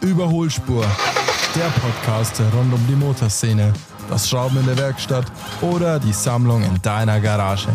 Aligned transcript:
Überholspur, 0.00 0.84
der 1.54 1.68
Podcast 1.80 2.40
rund 2.54 2.72
um 2.72 2.86
die 2.88 2.94
Motorszene, 2.94 3.72
das 4.08 4.28
Schrauben 4.28 4.58
in 4.58 4.66
der 4.66 4.78
Werkstatt 4.78 5.26
oder 5.60 5.98
die 5.98 6.12
Sammlung 6.12 6.62
in 6.62 6.80
deiner 6.82 7.20
Garage. 7.20 7.68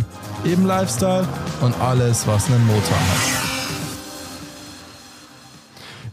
Eben 0.43 0.65
Lifestyle 0.65 1.27
und 1.61 1.73
alles, 1.81 2.27
was 2.27 2.47
einen 2.47 2.65
Motor 2.67 2.97
hat. 2.97 3.45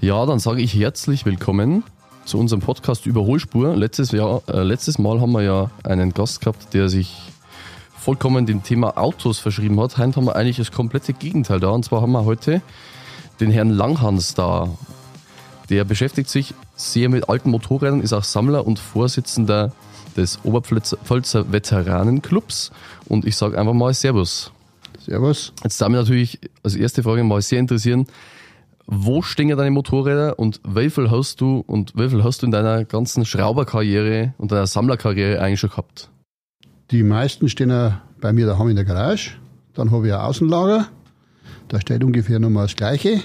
Ja, 0.00 0.26
dann 0.26 0.38
sage 0.38 0.62
ich 0.62 0.74
herzlich 0.74 1.24
willkommen 1.24 1.84
zu 2.24 2.38
unserem 2.38 2.60
Podcast 2.60 3.06
Überholspur. 3.06 3.76
Letztes, 3.76 4.12
Jahr, 4.12 4.42
äh, 4.48 4.62
letztes 4.62 4.98
Mal 4.98 5.20
haben 5.20 5.32
wir 5.32 5.42
ja 5.42 5.70
einen 5.84 6.12
Gast 6.12 6.40
gehabt, 6.40 6.74
der 6.74 6.88
sich 6.88 7.16
vollkommen 7.98 8.46
dem 8.46 8.62
Thema 8.62 8.98
Autos 8.98 9.38
verschrieben 9.38 9.80
hat. 9.80 9.96
Heute 9.98 10.16
haben 10.16 10.24
wir 10.24 10.34
eigentlich 10.34 10.56
das 10.56 10.72
komplette 10.72 11.12
Gegenteil 11.12 11.60
da. 11.60 11.68
Und 11.68 11.84
zwar 11.84 12.02
haben 12.02 12.12
wir 12.12 12.24
heute 12.24 12.62
den 13.38 13.50
Herrn 13.50 13.70
Langhans 13.70 14.34
da. 14.34 14.68
Der 15.72 15.84
beschäftigt 15.84 16.28
sich 16.28 16.52
sehr 16.76 17.08
mit 17.08 17.30
alten 17.30 17.48
Motorrädern, 17.48 18.02
ist 18.02 18.12
auch 18.12 18.24
Sammler 18.24 18.66
und 18.66 18.78
Vorsitzender 18.78 19.72
des 20.18 20.38
Oberpfälzer 20.44 21.50
Veteranenclubs. 21.50 22.72
Und 23.08 23.24
ich 23.24 23.36
sage 23.36 23.58
einfach 23.58 23.72
mal 23.72 23.94
Servus. 23.94 24.52
Servus. 25.00 25.54
Jetzt 25.64 25.80
da 25.80 25.88
mich 25.88 25.96
natürlich 25.98 26.40
als 26.62 26.74
erste 26.76 27.02
Frage 27.02 27.24
mal 27.24 27.40
sehr 27.40 27.58
interessieren, 27.58 28.06
wo 28.84 29.22
stehen 29.22 29.48
deine 29.56 29.70
Motorräder 29.70 30.38
und 30.38 30.60
wie 30.62 30.90
viel 30.90 31.10
hast 31.10 31.40
du 31.40 31.64
und 31.66 31.94
wie 31.96 32.10
viel 32.10 32.22
hast 32.22 32.42
du 32.42 32.46
in 32.46 32.52
deiner 32.52 32.84
ganzen 32.84 33.24
Schrauberkarriere 33.24 34.34
und 34.36 34.52
deiner 34.52 34.66
Sammlerkarriere 34.66 35.40
eigentlich 35.40 35.60
schon 35.60 35.70
gehabt? 35.70 36.10
Die 36.90 37.02
meisten 37.02 37.48
stehen 37.48 37.70
ja 37.70 38.02
bei 38.20 38.34
mir 38.34 38.44
daheim 38.44 38.68
in 38.68 38.76
der 38.76 38.84
Garage. 38.84 39.38
Dann 39.72 39.90
habe 39.90 40.08
ich 40.08 40.12
ein 40.12 40.20
Außenlager. 40.20 40.88
Da 41.68 41.80
steht 41.80 42.04
ungefähr 42.04 42.40
nochmal 42.40 42.66
das 42.66 42.76
Gleiche. 42.76 43.22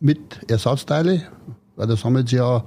Mit 0.00 0.50
Ersatzteile. 0.50 1.22
Weil 1.76 1.86
das 1.86 2.04
haben 2.04 2.14
wir 2.14 2.20
jetzt 2.20 2.32
ja 2.32 2.64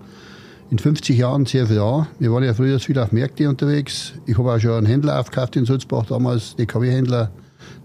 in 0.72 0.78
50 0.78 1.18
Jahren 1.18 1.46
sehr 1.46 1.66
viel 1.68 1.80
an. 1.80 2.08
Wir 2.20 2.32
waren 2.32 2.44
ja 2.44 2.54
früher 2.54 2.80
viel 2.80 2.98
auf 3.00 3.12
Märkte 3.12 3.50
unterwegs. 3.50 4.14
Ich 4.26 4.38
habe 4.38 4.52
auch 4.54 4.60
schon 4.60 4.72
einen 4.72 4.86
Händler 4.86 5.20
aufgekauft 5.20 5.56
in 5.56 5.66
Sulzbach, 5.66 6.06
damals 6.06 6.56
DKW-Händler. 6.58 7.32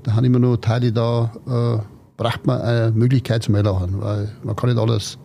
Da 0.03 0.15
haben 0.15 0.25
immer 0.25 0.39
nur 0.39 0.61
Teile 0.61 0.93
da, 0.93 1.33
äh, 1.47 1.83
braucht 2.17 2.47
man 2.47 2.61
eine 2.61 2.93
Möglichkeit 2.93 3.43
zum 3.43 3.55
Einlachen, 3.55 4.01
weil 4.01 4.31
man 4.45 4.55
kann 4.55 4.69
nicht 4.71 4.79
alles 4.79 5.19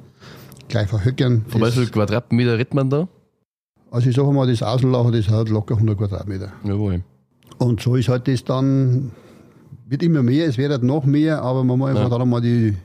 gleich 0.69 0.87
verhöckern. 0.87 1.43
Von 1.49 1.61
wie 1.61 1.71
viel 1.71 1.87
Quadratmeter 1.87 2.53
redet 2.57 2.73
man 2.73 2.89
da? 2.89 3.07
Also 3.91 4.09
ich 4.09 4.15
sage 4.15 4.31
mal, 4.31 4.47
das 4.47 4.63
Außenlager, 4.63 5.11
das 5.11 5.27
hat 5.29 5.49
locker 5.49 5.75
100 5.75 5.97
Quadratmeter. 5.97 6.53
Jawohl. 6.63 7.03
Und 7.57 7.81
so 7.81 7.95
ist 7.95 8.07
halt 8.07 8.27
das 8.27 8.43
dann, 8.45 9.11
wird 9.87 10.01
immer 10.03 10.23
mehr, 10.23 10.47
es 10.47 10.57
wird 10.57 10.71
halt 10.71 10.83
noch 10.83 11.03
mehr, 11.05 11.41
aber 11.41 11.63
man 11.63 11.77
muss 11.79 11.89
einfach 11.89 12.03
Ja. 12.03 12.09
dann 12.09 12.21
einmal 12.21 12.41
die 12.41 12.77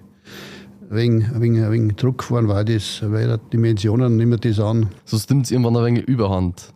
wegen, 0.91 1.41
wegen, 1.41 1.71
wegen 1.71 1.97
Druck 1.97 2.23
fahren, 2.23 2.49
weil 2.49 2.65
das, 2.65 3.01
weil 3.03 3.39
die 3.39 3.51
Dimensionen 3.57 4.17
nehmen 4.17 4.39
das 4.41 4.59
an. 4.61 4.89
Sonst 5.05 5.31
nimmt 5.31 5.47
es 5.47 5.51
irgendwann 5.51 5.77
ein 5.77 5.85
wenig 5.85 6.05
Überhand. 6.05 6.73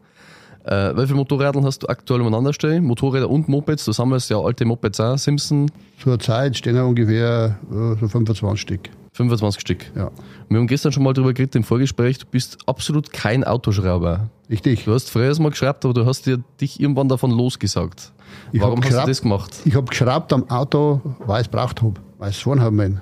Äh, 0.65 0.95
wie 0.97 1.06
viele 1.06 1.15
Motorräder 1.17 1.62
hast 1.62 1.83
du 1.83 1.87
aktuell 1.89 2.20
umeinander 2.20 2.53
stehen? 2.53 2.84
Motorräder 2.84 3.31
und 3.31 3.48
Mopeds, 3.48 3.84
du 3.87 3.92
sammelst 3.92 4.28
ja 4.28 4.39
alte 4.39 4.65
Mopeds 4.67 5.00
auch, 5.00 5.17
Simpson, 5.17 5.70
Zur 6.03 6.19
Zeit 6.19 6.56
stehen 6.56 6.77
ja 6.77 6.83
ungefähr 6.83 7.59
äh, 7.70 7.98
so 8.00 8.09
25 8.09 8.61
Stück. 8.61 8.81
25 9.15 9.61
Stück. 9.61 9.87
Ja, 9.97 10.11
Wir 10.48 10.59
haben 10.59 10.67
gestern 10.67 10.93
schon 10.93 11.03
mal 11.03 11.12
darüber 11.15 11.33
geredet 11.33 11.56
im 11.56 11.65
Vorgespräch, 11.65 12.19
du 12.19 12.27
bist 12.31 12.59
absolut 12.67 13.12
kein 13.12 13.45
Autoschrauber. 13.45 14.28
richtig. 14.50 14.84
Du 14.84 14.93
hast 14.93 15.11
früher 15.11 15.34
mal 15.41 15.50
geschraubt, 15.50 15.84
aber 15.84 15.95
du 15.95 16.05
hast 16.06 16.27
dir 16.27 16.39
dich 16.61 16.78
irgendwann 16.81 17.09
davon 17.09 17.31
losgesagt. 17.31 18.12
Ich 18.53 18.61
Warum 18.61 18.78
hast 18.81 18.84
du 18.84 18.89
geschraubt. 18.91 19.09
das 19.09 19.22
gemacht? 19.22 19.56
Ich 19.65 19.75
habe 19.75 19.87
geschraubt 19.87 20.33
am 20.34 20.48
Auto, 20.50 21.00
weil 21.27 21.41
ich 21.41 21.47
es 21.47 21.50
braucht 21.50 21.81
habe, 21.83 21.95
weil 22.19 22.31
ich 22.31 22.37
es 22.37 22.43
fahren 22.43 22.61
haben 22.61 22.77
wollen. 22.78 23.00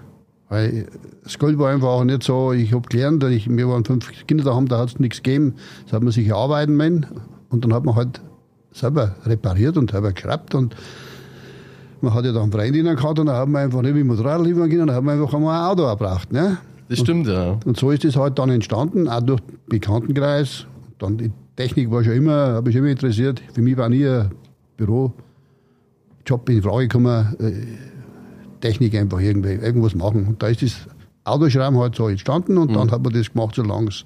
Weil 0.48 0.86
das 1.24 1.38
Geld 1.38 1.58
war 1.58 1.72
einfach 1.72 1.88
auch 1.88 2.04
nicht 2.04 2.22
so, 2.22 2.52
ich 2.52 2.72
habe 2.72 2.88
gelernt, 2.88 3.24
und 3.24 3.32
ich, 3.32 3.48
wir 3.48 3.68
waren 3.68 3.84
fünf 3.84 4.10
Kinder 4.26 4.44
daheim, 4.44 4.68
da 4.68 4.78
hat 4.78 4.90
es 4.90 5.00
nichts 5.00 5.22
gegeben. 5.22 5.54
Das 5.84 5.94
hat 5.94 6.02
man 6.02 6.12
sich 6.12 6.28
erarbeiten 6.28 6.76
müssen 6.76 7.06
und 7.48 7.64
dann 7.64 7.74
hat 7.74 7.84
man 7.84 7.96
halt 7.96 8.20
selber 8.72 9.16
repariert 9.24 9.76
und 9.76 9.90
selber 9.90 10.12
geschraubt 10.12 10.54
und 10.54 10.76
man 12.00 12.14
hat 12.14 12.24
ja 12.24 12.32
dann 12.32 12.52
Freundinnen 12.52 12.94
gehabt 12.94 13.18
und 13.18 13.26
dann 13.26 13.36
hat 13.36 13.48
man 13.48 13.64
einfach 13.64 13.82
nicht 13.82 13.94
mit 13.94 14.02
dem 14.02 14.08
Motorrad 14.08 14.44
liefern 14.44 14.68
können, 14.68 14.86
dann 14.86 14.96
hat 14.96 15.02
man 15.02 15.20
einfach 15.20 15.34
einmal 15.34 15.60
ein 15.60 15.70
Auto 15.70 15.88
gebraucht. 15.88 16.32
Ne? 16.32 16.58
Das 16.88 16.98
stimmt 17.00 17.26
ja. 17.26 17.58
Und 17.64 17.76
so 17.76 17.90
ist 17.90 18.04
das 18.04 18.16
halt 18.16 18.38
dann 18.38 18.50
entstanden, 18.50 19.08
auch 19.08 19.20
durch 19.20 19.40
den 19.40 19.58
Bekanntenkreis. 19.68 20.66
Dann 20.98 21.18
die 21.18 21.32
Technik 21.56 21.90
war 21.90 22.04
schon 22.04 22.12
immer, 22.12 22.54
habe 22.54 22.70
ich 22.70 22.76
immer 22.76 22.88
interessiert. 22.88 23.42
Für 23.52 23.62
mich 23.62 23.76
war 23.76 23.88
nie 23.88 24.06
ein 24.06 24.30
Bürojob 24.76 26.48
in 26.48 26.62
Frage 26.62 26.88
gekommen, 26.88 27.34
äh, 27.40 27.52
Technik 28.60 28.94
einfach 28.94 29.20
irgendwie, 29.20 29.52
irgendwas 29.54 29.94
machen. 29.94 30.26
Und 30.26 30.42
da 30.42 30.48
ist 30.48 30.62
das 30.62 30.72
Autoschrauben 31.24 31.78
halt 31.78 31.94
so 31.96 32.08
entstanden 32.08 32.56
und 32.58 32.74
dann 32.74 32.90
hat 32.90 33.02
man 33.02 33.12
das 33.12 33.32
gemacht, 33.32 33.54
solange 33.56 33.88
es 33.88 34.04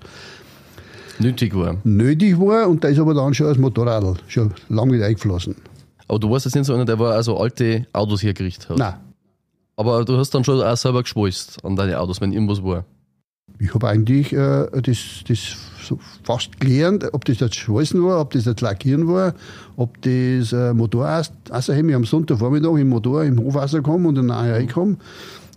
Nötig 1.19 1.55
war. 1.55 1.77
nötig 1.85 2.39
war. 2.39 2.69
Und 2.69 2.83
da 2.83 2.89
ist 2.89 2.99
aber 2.99 3.13
dann 3.15 3.35
schon 3.35 3.47
das 3.47 3.59
Motorrad 3.59 4.23
schon 4.29 4.55
lange 4.69 4.93
mit 4.93 5.03
eingeflossen. 5.03 5.55
Aber 6.09 6.19
du 6.19 6.31
warst 6.31 6.47
jetzt 6.47 6.55
nicht 6.55 6.65
so 6.65 6.75
einer, 6.75 6.85
der 6.87 6.99
war 6.99 7.13
also 7.15 7.37
alte 7.39 7.87
Autos 7.93 8.23
hergerichtet 8.23 8.71
hat. 8.71 8.79
Nein, 8.79 8.95
Aber 9.77 10.05
du 10.05 10.17
hast 10.17 10.31
dann 10.35 10.45
schon 10.45 10.63
auch 10.63 10.77
selber 10.77 11.03
geschweißt 11.03 11.65
an 11.65 11.77
deine 11.77 12.01
Autos, 12.01 12.21
wenn 12.21 12.33
irgendwas 12.33 12.63
war. 12.63 12.85
ich 13.59 13.73
habe 13.75 13.89
eigentlich 13.89 14.33
äh, 14.33 14.67
das, 14.83 14.97
das 15.29 15.57
so 15.91 15.99
fast 16.25 16.59
gelernt, 16.61 17.07
ob 17.13 17.25
das 17.25 17.41
jetzt 17.41 17.57
Schweißen 17.57 18.03
war, 18.03 18.21
ob 18.21 18.33
das 18.33 18.45
jetzt 18.45 18.61
Lackieren 18.61 19.09
war, 19.09 19.35
ob 19.77 20.01
das 20.03 20.53
äh, 20.53 20.73
Motor 20.73 21.23
außerheben. 21.51 21.89
Wir 21.89 21.97
am 21.97 22.05
Sonntagvormittag 22.05 22.77
im 22.77 22.89
Motor 22.89 23.25
im 23.25 23.39
Hof 23.41 23.57
rausgekommen 23.57 24.07
und 24.07 24.15
dann 24.15 24.31
reingekommen. 24.31 24.99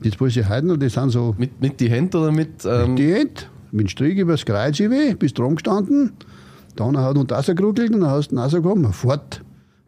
Das 0.04 0.20
weiß 0.20 0.36
ich 0.38 0.50
heute 0.50 0.68
noch, 0.68 0.78
das 0.78 0.94
sind 0.94 1.12
so 1.12 1.36
Mit, 1.38 1.62
mit 1.62 1.80
die 1.80 1.90
Hände 1.90 2.18
oder 2.18 2.32
mit. 2.32 2.66
Ähm, 2.66 2.96
die 2.96 3.12
End, 3.12 3.50
mit 3.72 3.82
dem 3.82 3.90
Strick 3.90 4.18
übers 4.18 4.46
Kreuz 4.46 4.80
über, 4.80 5.14
bist 5.18 5.38
dran 5.38 5.56
gestanden, 5.56 6.12
dann 6.76 6.98
hat 6.98 7.18
uns 7.18 7.32
rausgeruckelt 7.32 7.94
und 7.94 8.02
dann 8.02 8.10
hast 8.10 8.32
du 8.32 8.38
rausgekommen, 8.38 8.92
fort. 8.92 9.42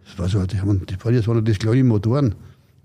Das 0.06 0.20
war 0.20 0.30
so, 0.30 0.46
die 0.46 0.60
haben, 0.62 0.82
das 0.86 1.04
war 1.04 1.12
das 1.12 1.28
waren 1.28 1.44
das 1.44 1.58
kleine 1.58 1.84
Motoren. 1.84 2.36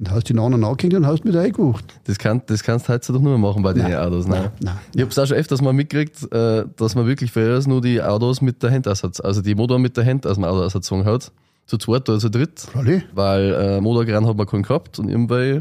Und 0.00 0.08
dann 0.08 0.14
hast 0.14 0.30
du 0.30 0.32
die 0.32 0.40
anderen 0.40 0.64
angehängt 0.64 0.94
und 0.94 1.06
hast 1.06 1.26
wieder 1.26 1.42
eingewucht. 1.42 1.84
das, 2.04 2.18
kann, 2.18 2.40
das 2.46 2.62
kannst 2.62 2.88
du 2.88 2.92
heute 2.94 3.12
doch 3.12 3.20
nicht 3.20 3.28
mehr 3.28 3.36
machen 3.36 3.62
bei 3.62 3.74
den 3.74 3.94
Autos. 3.94 4.26
Nein. 4.26 4.44
Nein, 4.44 4.50
nein, 4.60 4.78
Ich 4.94 5.02
habe 5.02 5.10
es 5.10 5.18
auch 5.18 5.26
schon 5.26 5.36
öfters 5.36 5.60
mal 5.60 5.74
mitgekriegt, 5.74 6.32
äh, 6.32 6.64
dass 6.74 6.94
man 6.94 7.06
wirklich 7.06 7.30
früher 7.30 7.60
nur 7.68 7.82
die 7.82 8.02
Autos 8.02 8.40
mit 8.40 8.62
der 8.62 8.70
Handersatz, 8.70 9.20
also 9.20 9.42
die 9.42 9.54
Motor 9.54 9.78
mit 9.78 9.98
der 9.98 10.06
Hand 10.06 10.26
aus 10.26 10.36
dem 10.36 10.44
Auto 10.44 10.62
ersatzung 10.62 11.04
hat. 11.04 11.30
Zu 11.66 11.76
zweit 11.76 12.08
oder 12.08 12.18
zu 12.18 12.30
dritt. 12.30 12.60
Freilich. 12.60 13.02
Weil 13.14 13.52
äh, 13.52 13.80
Motorkran 13.82 14.26
hat 14.26 14.38
man 14.38 14.46
keinen 14.46 14.62
gehabt 14.62 14.98
und 14.98 15.10
irgendwie 15.10 15.60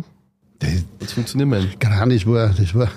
Das, 0.59 0.69
hat 0.71 0.83
es 1.01 1.11
funktioniert 1.11 1.49
mehr. 1.49 1.63
Gran, 1.77 2.09
das 2.09 2.25
war, 2.25 2.47
das 2.47 2.73
war, 2.73 2.87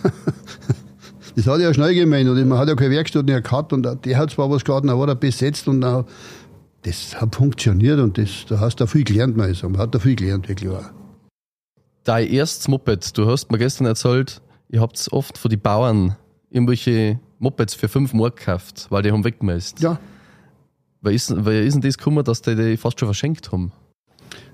das 1.35 1.47
hat 1.49 1.61
ja 1.61 1.75
schnell 1.75 1.93
gemeint 1.93 2.29
und 2.29 2.47
man 2.47 2.57
hat 2.57 2.69
ja 2.69 2.77
keine 2.77 2.95
Werkstatt 2.95 3.27
mehr 3.27 3.41
gehabt 3.41 3.73
und 3.73 3.83
der 3.83 4.17
hat 4.17 4.31
zwar 4.31 4.49
was 4.49 4.65
gehabt, 4.65 4.89
dann 4.89 4.97
war 4.97 5.09
er 5.09 5.17
besetzt 5.17 5.67
und 5.67 5.81
dann, 5.81 6.05
das 6.83 7.21
hat 7.21 7.35
funktioniert 7.35 7.99
und 7.99 8.17
das, 8.17 8.47
da 8.49 8.61
hast 8.61 8.77
du 8.77 8.87
viel 8.87 9.03
gelernt. 9.03 9.37
Man 9.37 9.53
hat 9.77 9.93
da 9.93 9.99
viel 9.99 10.15
gelernt, 10.15 10.49
wirklich 10.49 10.71
auch. 10.71 11.02
Dein 12.05 12.29
erstes 12.29 12.67
Moped, 12.67 13.17
du 13.17 13.27
hast 13.29 13.51
mir 13.53 13.59
gestern 13.59 13.87
erzählt, 13.87 14.43
ihr 14.69 14.81
habt 14.81 15.07
oft 15.13 15.39
von 15.39 15.49
den 15.51 15.61
Bauern 15.61 16.17
irgendwelche 16.51 17.21
Mopeds 17.39 17.75
für 17.75 17.89
5 17.89 18.13
Mark 18.15 18.37
gekauft, 18.39 18.87
weil 18.91 19.03
die 19.03 19.13
haben 19.13 19.25
weggemeist. 19.25 19.81
Ja, 19.81 19.99
Weil 21.01 21.15
ist, 21.15 21.33
weil 21.45 21.65
ist 21.65 21.75
denn 21.75 21.83
das 21.83 21.97
gekommen, 21.97 22.25
dass 22.25 22.43
die 22.43 22.57
die 22.57 22.77
fast 22.77 22.99
schon 22.99 23.07
verschenkt 23.09 23.53
haben? 23.53 23.73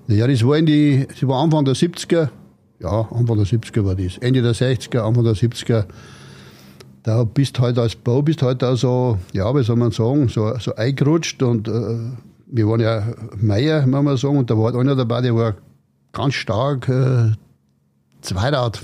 ja, 0.07 0.27
das 0.27 0.45
war 0.45 0.57
in 0.57 0.65
die, 0.65 1.07
das 1.07 1.27
war 1.27 1.41
Anfang 1.43 1.65
der 1.65 1.75
70er, 1.75 2.29
ja, 2.79 3.01
Anfang 3.11 3.37
der 3.37 3.45
70er 3.45 3.83
war 3.85 3.95
das, 3.95 4.17
Ende 4.19 4.41
der 4.41 4.53
60er, 4.53 4.99
Anfang 4.99 5.23
der 5.23 5.33
70er. 5.35 5.85
Da 7.03 7.23
bist 7.23 7.59
halt 7.59 7.77
als 7.79 7.95
Bau, 7.95 8.21
bist 8.21 8.41
halt 8.41 8.61
da 8.61 8.75
so, 8.75 9.17
ja, 9.33 9.55
wie 9.55 9.63
soll 9.63 9.75
man 9.75 9.91
sagen, 9.91 10.27
so, 10.29 10.55
so 10.59 10.75
eingerutscht 10.75 11.41
und 11.41 11.67
äh, 11.67 11.71
wir 12.47 12.67
waren 12.67 12.79
ja 12.79 13.03
Meier, 13.37 13.85
muss 13.87 14.03
man 14.03 14.17
sagen, 14.17 14.37
und 14.37 14.49
da 14.49 14.57
war 14.57 14.65
halt 14.65 14.75
einer 14.75 14.95
dabei, 14.95 15.21
der 15.21 15.35
war 15.35 15.55
ganz 16.13 16.33
stark 16.33 16.87
äh, 16.89 17.31
Zweirad, 18.21 18.79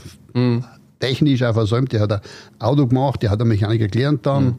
technisch 1.00 1.44
auch 1.44 1.54
versäumt. 1.54 1.92
Der 1.92 2.02
hat 2.02 2.12
ein 2.12 2.22
Auto 2.60 2.88
gemacht, 2.88 3.22
der 3.22 3.30
hat 3.32 3.40
einen 3.42 3.50
Mechaniker 3.50 3.88
gelernt 3.88 4.26
dann, 4.26 4.56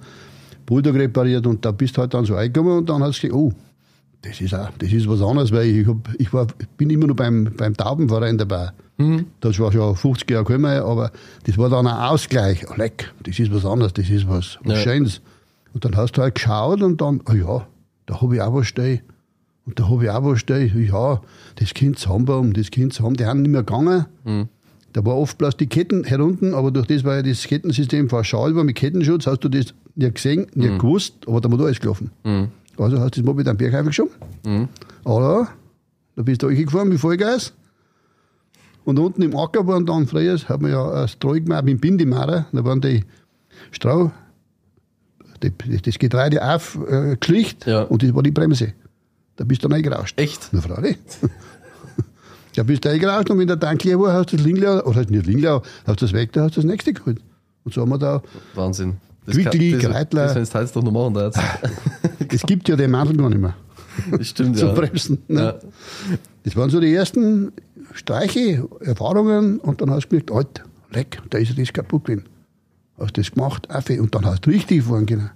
Bulldog 0.66 0.94
repariert 0.96 1.46
und 1.46 1.64
da 1.64 1.70
bist 1.70 1.96
du 1.96 2.00
halt 2.02 2.12
dann 2.14 2.24
so 2.24 2.34
eingekommen 2.34 2.78
und 2.78 2.88
dann 2.88 3.02
hast 3.02 3.22
du 3.22 3.28
gesagt, 3.28 3.34
oh, 3.40 3.52
das 4.22 4.40
ist, 4.40 4.54
auch, 4.54 4.68
das 4.78 4.92
ist 4.92 5.08
was 5.08 5.22
anderes, 5.22 5.52
weil 5.52 5.66
ich, 5.66 5.86
hab, 5.86 5.96
ich 6.18 6.32
war, 6.32 6.46
bin 6.76 6.90
immer 6.90 7.06
noch 7.06 7.14
beim, 7.14 7.52
beim 7.56 7.76
Taubenverein 7.76 8.36
dabei. 8.38 8.70
Das 9.40 9.58
war 9.58 9.70
schon 9.72 9.94
50 9.94 10.30
Jahre 10.30 10.44
gekommen, 10.44 10.80
aber 10.82 11.12
das 11.44 11.56
war 11.58 11.68
dann 11.68 11.86
ein 11.86 11.94
Ausgleich. 12.08 12.64
Oh, 12.68 12.74
leck, 12.76 13.12
das 13.22 13.38
ist 13.38 13.52
was 13.54 13.64
anderes, 13.66 13.92
das 13.92 14.08
ist 14.08 14.26
was, 14.28 14.58
was 14.64 14.78
Ja. 14.78 14.82
Schönes. 14.82 15.20
Und 15.74 15.84
dann 15.84 15.94
hast 15.96 16.12
du 16.12 16.22
halt 16.22 16.34
geschaut 16.34 16.80
und 16.82 17.00
dann, 17.00 17.20
oh 17.30 17.34
ja, 17.34 17.66
da 18.06 18.20
habe 18.20 18.34
ich 18.36 18.40
auch 18.40 18.54
was 18.54 18.66
stehen. 18.66 19.00
Und 19.66 19.78
da 19.80 19.88
habe 19.88 20.04
ich 20.04 20.10
auch 20.10 20.24
was 20.24 20.38
stehen. 20.40 20.86
Ja, 20.86 21.20
das 21.56 21.74
Kind 21.74 21.98
zu 21.98 22.08
haben, 22.10 22.52
das 22.52 22.70
Kind 22.70 22.92
zu 22.94 23.02
haben, 23.04 23.16
die 23.16 23.26
haben 23.26 23.42
nicht 23.42 23.50
mehr 23.50 23.62
gegangen. 23.64 24.06
Da 24.92 25.04
war 25.04 25.16
oft 25.16 25.36
bloß 25.38 25.56
die 25.56 25.66
Ketten 25.66 26.04
herunten, 26.04 26.54
aber 26.54 26.70
durch 26.70 26.86
das, 26.86 27.04
weil 27.04 27.22
das 27.22 27.42
Kettensystem 27.44 28.08
verschalt 28.08 28.54
war 28.54 28.64
mit 28.64 28.76
Kettenschutz, 28.76 29.26
hast 29.26 29.40
du 29.40 29.48
das 29.48 29.74
nicht 29.94 30.14
gesehen, 30.14 30.46
nicht 30.54 30.78
gewusst, 30.78 31.14
aber 31.26 31.40
der 31.40 31.50
Motor 31.50 31.68
ist 31.68 31.80
gelaufen. 31.80 32.10
Also 32.78 32.98
hast 33.00 33.16
du 33.16 33.20
das 33.20 33.26
mal 33.26 33.34
mit 33.34 33.48
einem 33.48 33.58
Berg 33.58 33.84
geschoben. 33.86 34.12
Oder? 35.04 35.48
Da 36.14 36.22
bist 36.22 36.42
du 36.42 36.48
gefahren 36.48 36.88
mit 36.88 36.98
Vollgas. 37.00 37.52
Und 38.84 38.98
unten 39.00 39.20
im 39.22 39.36
Acker 39.36 39.66
waren 39.66 39.84
dann 39.84 40.06
früher, 40.06 40.38
hat 40.38 40.60
man 40.62 40.70
ja 40.70 41.02
ein 41.02 41.08
Streu 41.08 41.40
gemacht 41.40 41.64
mit 41.64 41.74
dem 41.74 41.80
Bindemaurer. 41.80 42.46
Da 42.52 42.64
waren 42.64 42.80
die 42.80 43.04
Stroh, 43.72 44.12
die, 45.42 45.50
das 45.82 45.98
Getreide 45.98 46.42
aufgeschlicht 46.42 47.66
Ja. 47.66 47.82
und 47.82 48.02
das 48.02 48.14
war 48.14 48.22
die 48.22 48.30
Bremse. 48.30 48.72
Da 49.36 49.44
bist 49.44 49.62
du 49.62 49.68
reingerauscht. 49.68 50.18
Echt? 50.18 50.48
Na, 50.52 50.60
freilich. 50.60 50.98
Da 52.54 52.62
bist 52.62 52.86
du 52.86 52.88
reingerauscht 52.88 53.28
und 53.28 53.38
wenn 53.38 53.46
der 53.48 53.60
Tank 53.60 53.84
leer 53.84 54.00
war, 54.00 54.14
hast 54.14 54.32
du 54.32 54.36
das 54.38 54.46
Linglau, 54.46 54.80
oder 54.84 55.04
nicht 55.04 55.26
Linglau, 55.26 55.60
hast 55.86 56.00
du 56.00 56.06
das 56.06 56.14
weg, 56.14 56.32
da 56.32 56.44
hast 56.44 56.56
du 56.56 56.62
das 56.62 56.64
nächste 56.70 56.94
geholt. 56.94 57.18
Und 57.64 57.74
so 57.74 57.82
haben 57.82 57.90
wir 57.90 57.98
da, 57.98 58.22
Wahnsinn. 58.54 58.96
Quickly, 59.26 59.76
kann- 59.76 59.92
das, 60.08 60.32
das, 60.32 60.52
jetzt 60.54 60.74
doch 60.74 60.82
noch 60.82 60.90
machen 60.90 61.12
darfst. 61.12 61.38
es 62.32 62.40
gibt 62.42 62.66
ja 62.70 62.76
den 62.76 62.92
Mantel 62.92 63.18
gar 63.18 63.28
nicht 63.28 63.42
mehr 63.42 63.54
Das 64.10 64.28
stimmt, 64.28 64.56
zum 64.56 64.68
ja. 64.68 64.74
Bremsen. 64.74 65.18
Ne? 65.28 65.40
ja. 65.40 65.54
Das 66.44 66.56
waren 66.56 66.70
so 66.70 66.80
die 66.80 66.94
ersten 66.94 67.52
Streiche, 67.92 68.66
Erfahrungen 68.80 69.58
und 69.58 69.80
dann 69.80 69.90
hast 69.90 70.04
du 70.04 70.08
gemerkt, 70.10 70.32
alt, 70.32 70.64
leck, 70.92 71.22
da 71.28 71.36
ist 71.36 71.58
das 71.58 71.72
kaputt 71.72 72.04
gewesen. 72.04 72.24
Hast 72.98 73.18
das 73.18 73.30
gemacht, 73.32 73.70
Affe, 73.70 74.00
und 74.00 74.14
dann 74.14 74.24
hast 74.24 74.46
du 74.46 74.50
richtig 74.50 74.82
fahren 74.84 75.04
können. 75.06 75.30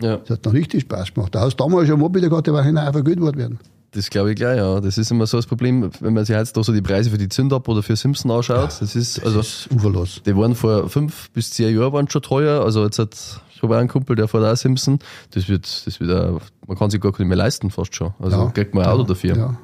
Ja. 0.00 0.16
Das 0.18 0.30
hat 0.30 0.46
dann 0.46 0.52
richtig 0.52 0.82
Spaß 0.82 1.14
gemacht. 1.14 1.34
Da 1.34 1.40
hast 1.40 1.56
du 1.58 1.64
damals 1.64 1.88
schon 1.88 1.98
Moped 1.98 2.22
gehabt, 2.22 2.46
der 2.46 2.54
war 2.54 2.62
hinterher 2.62 2.92
vergütet 2.92 3.20
worden. 3.20 3.58
Das 3.92 4.10
glaube 4.10 4.30
ich 4.30 4.36
gleich, 4.36 4.58
ja. 4.58 4.80
Das 4.80 4.98
ist 4.98 5.10
immer 5.10 5.26
so 5.26 5.38
das 5.38 5.46
Problem, 5.46 5.90
wenn 6.00 6.12
man 6.12 6.24
sich 6.24 6.36
jetzt 6.36 6.56
da 6.56 6.62
so 6.62 6.72
die 6.74 6.82
Preise 6.82 7.08
für 7.10 7.16
die 7.18 7.28
Zündab 7.30 7.66
oder 7.68 7.82
für 7.82 7.96
Simpson 7.96 8.30
anschaut. 8.30 8.76
Das 8.80 8.94
ist, 8.94 9.24
also, 9.24 9.38
Das 9.38 9.46
ist 9.66 9.72
uferlos. 9.72 10.20
die 10.26 10.36
waren 10.36 10.54
vor 10.54 10.88
fünf 10.90 11.30
bis 11.30 11.50
zehn 11.52 11.74
Jahren 11.74 11.92
waren 11.94 12.08
schon 12.10 12.20
teuer. 12.22 12.62
Also 12.62 12.84
jetzt 12.84 12.98
hat, 12.98 13.16
ich 13.54 13.62
habe 13.62 13.78
einen 13.78 13.88
Kumpel, 13.88 14.14
der 14.14 14.28
fährt 14.28 14.44
auch 14.44 14.56
Simpson. 14.56 14.98
Das 15.30 15.48
wird, 15.48 15.64
das 15.86 16.00
wird 16.00 16.10
auch, 16.12 16.42
man 16.66 16.76
kann 16.78 16.90
sich 16.90 17.00
gar 17.00 17.10
nicht 17.10 17.20
mehr 17.20 17.36
leisten 17.38 17.70
fast 17.70 17.94
schon. 17.94 18.12
Also 18.18 18.36
Ja. 18.36 18.50
kriegt 18.50 18.74
man 18.74 18.84
ein 18.84 18.90
Auto 18.90 19.04
dafür. 19.04 19.36
Ja. 19.36 19.58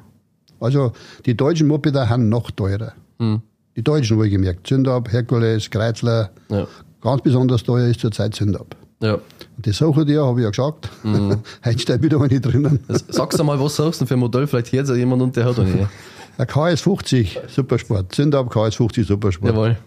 Also 0.59 0.93
die 1.27 1.37
deutschen 1.37 1.67
Mopeder 1.67 2.09
haben 2.09 2.27
noch 2.27 2.49
teurer. 2.49 2.93
Hm. 3.19 3.41
Die 3.75 3.83
deutschen 3.83 4.17
wohlgemerkt. 4.17 4.65
Zündab, 4.65 5.11
Herkules, 5.11 5.69
Kreuzler. 5.69 6.31
Ja. 6.49 6.65
Ganz 7.01 7.21
besonders 7.21 7.61
teuer 7.61 7.87
ist 7.89 7.99
zurzeit 7.99 8.33
Zündab. 8.33 8.75
Ja. 9.05 9.13
Und 9.13 9.67
das 9.67 9.77
suche 9.77 10.05
dir, 10.05 10.25
habe 10.25 10.39
ich 10.39 10.43
ja 10.43 10.49
gesagt. 10.49 10.89
Mhm. 11.03 11.37
Heute 11.65 11.79
steht 11.79 12.01
wieder 12.01 12.21
eine 12.21 12.39
drinnen. 12.41 12.79
Sagst 13.09 13.39
du 13.39 13.43
mal, 13.43 13.59
was 13.59 13.75
sagst 13.75 14.01
du 14.01 14.05
für 14.05 14.15
ein 14.15 14.19
Modell? 14.19 14.47
Vielleicht 14.47 14.71
hört 14.71 14.89
ja 14.89 14.95
jemand 14.95 15.21
und 15.21 15.35
der 15.35 15.45
hat 15.45 15.59
eine. 15.59 15.89
Ein 16.37 16.47
KS50 16.47 17.47
Supersport. 17.47 18.13
Zündab 18.13 18.53
KS50 18.53 19.05
Supersport. 19.05 19.53
Jawohl. 19.53 19.77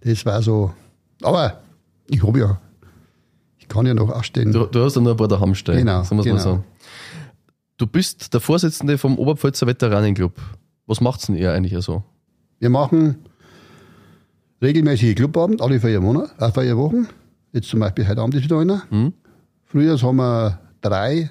Das 0.00 0.26
war 0.26 0.42
so. 0.42 0.72
Aber 1.22 1.60
ich 2.08 2.20
habe 2.20 2.36
ja. 2.40 2.60
Ich 3.58 3.68
kann 3.68 3.86
ja 3.86 3.94
noch 3.94 4.10
ausstehen. 4.10 4.50
Du, 4.50 4.66
du 4.66 4.84
hast 4.84 4.96
ja 4.96 5.02
nur 5.02 5.12
ein 5.12 5.16
paar 5.16 5.28
daheim 5.28 5.54
stehen. 5.54 5.76
Genau, 5.76 6.02
So 6.02 6.16
muss 6.16 6.26
man 6.26 6.36
genau. 6.36 6.38
sagen. 6.42 6.64
Du 7.76 7.86
bist 7.86 8.34
der 8.34 8.40
Vorsitzende 8.40 8.98
vom 8.98 9.18
Oberpfälzer 9.18 9.68
Veteranenclub. 9.68 10.32
Was 10.86 11.00
macht's 11.00 11.26
denn 11.26 11.36
ihr 11.36 11.52
eigentlich 11.52 11.80
so? 11.84 12.02
Wir 12.58 12.70
machen 12.70 13.16
regelmäßige 14.60 15.14
Clubabend, 15.14 15.62
alle 15.62 15.80
vier 15.80 16.00
Monate, 16.00 16.30
äh, 16.38 16.50
vier 16.50 16.76
Wochen. 16.76 17.06
Jetzt 17.54 17.68
zum 17.68 17.78
Beispiel 17.80 18.06
heute 18.08 18.20
Abend 18.20 18.34
ist 18.34 18.42
wieder 18.44 18.58
einer. 18.58 18.82
Hm? 18.90 19.12
Früher 19.64 19.96
haben 20.02 20.16
wir 20.16 20.58
drei 20.80 21.30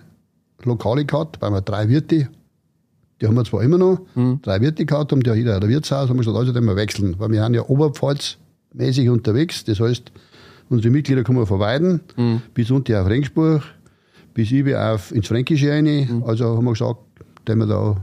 Lokale 0.63 1.03
gehabt, 1.05 1.41
weil 1.41 1.51
wir 1.51 1.59
drei 1.61 1.89
Wirte, 1.89 2.29
die 3.21 3.27
haben 3.27 3.35
wir 3.35 3.43
zwar 3.43 3.61
immer 3.61 3.77
noch, 3.77 3.99
Hm. 4.13 4.39
drei 4.41 4.61
Wirte 4.61 4.85
gehabt, 4.85 5.11
haben 5.11 5.21
die 5.21 5.29
ja 5.29 5.35
jeder 5.35 5.57
ein 5.61 5.67
Wirtshaus, 5.67 6.07
haben 6.09 6.15
wir 6.15 6.21
gesagt, 6.21 6.37
also 6.37 6.53
den 6.53 6.63
wir 6.63 6.77
wechseln, 6.77 7.15
weil 7.19 7.29
wir 7.31 7.43
sind 7.43 7.53
ja 7.55 7.67
oberpfalzmäßig 7.67 9.09
unterwegs, 9.09 9.65
das 9.65 9.81
heißt, 9.81 10.13
unsere 10.69 10.91
Mitglieder 10.93 11.23
kommen 11.23 11.45
von 11.45 11.59
Weiden 11.59 11.99
Hm. 12.15 12.41
bis 12.53 12.71
unten 12.71 12.95
auf 12.95 13.07
Rengsburg, 13.07 13.61
bis 14.33 14.49
über 14.51 14.93
auf 14.93 15.13
ins 15.13 15.27
Fränkische 15.27 15.71
rein, 15.71 15.85
Hm. 16.07 16.23
also 16.23 16.55
haben 16.55 16.63
wir 16.63 16.71
gesagt, 16.71 16.99
den 17.49 17.57
wir 17.59 17.67
da 17.67 17.97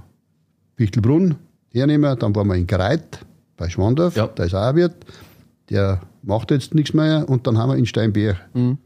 Fichtelbrunn 0.77 1.37
hernehmen, 1.71 2.19
dann 2.19 2.35
waren 2.37 2.49
wir 2.49 2.57
in 2.57 2.67
Greit 2.67 3.21
bei 3.57 3.71
Schwandorf, 3.71 4.15
Ja. 4.17 4.27
da 4.27 4.45
ist 4.45 4.55
auch 4.55 4.69
ein 4.69 4.77
Wirt, 4.77 4.95
der 5.71 6.03
macht 6.23 6.51
jetzt 6.51 6.75
nichts 6.75 6.93
mehr 6.95 7.29
und 7.29 7.47
dann 7.47 7.59
haben 7.59 7.71
wir 7.71 7.77
in 7.77 7.87
Steinberg 7.87 8.37
Mhm. 8.55 8.79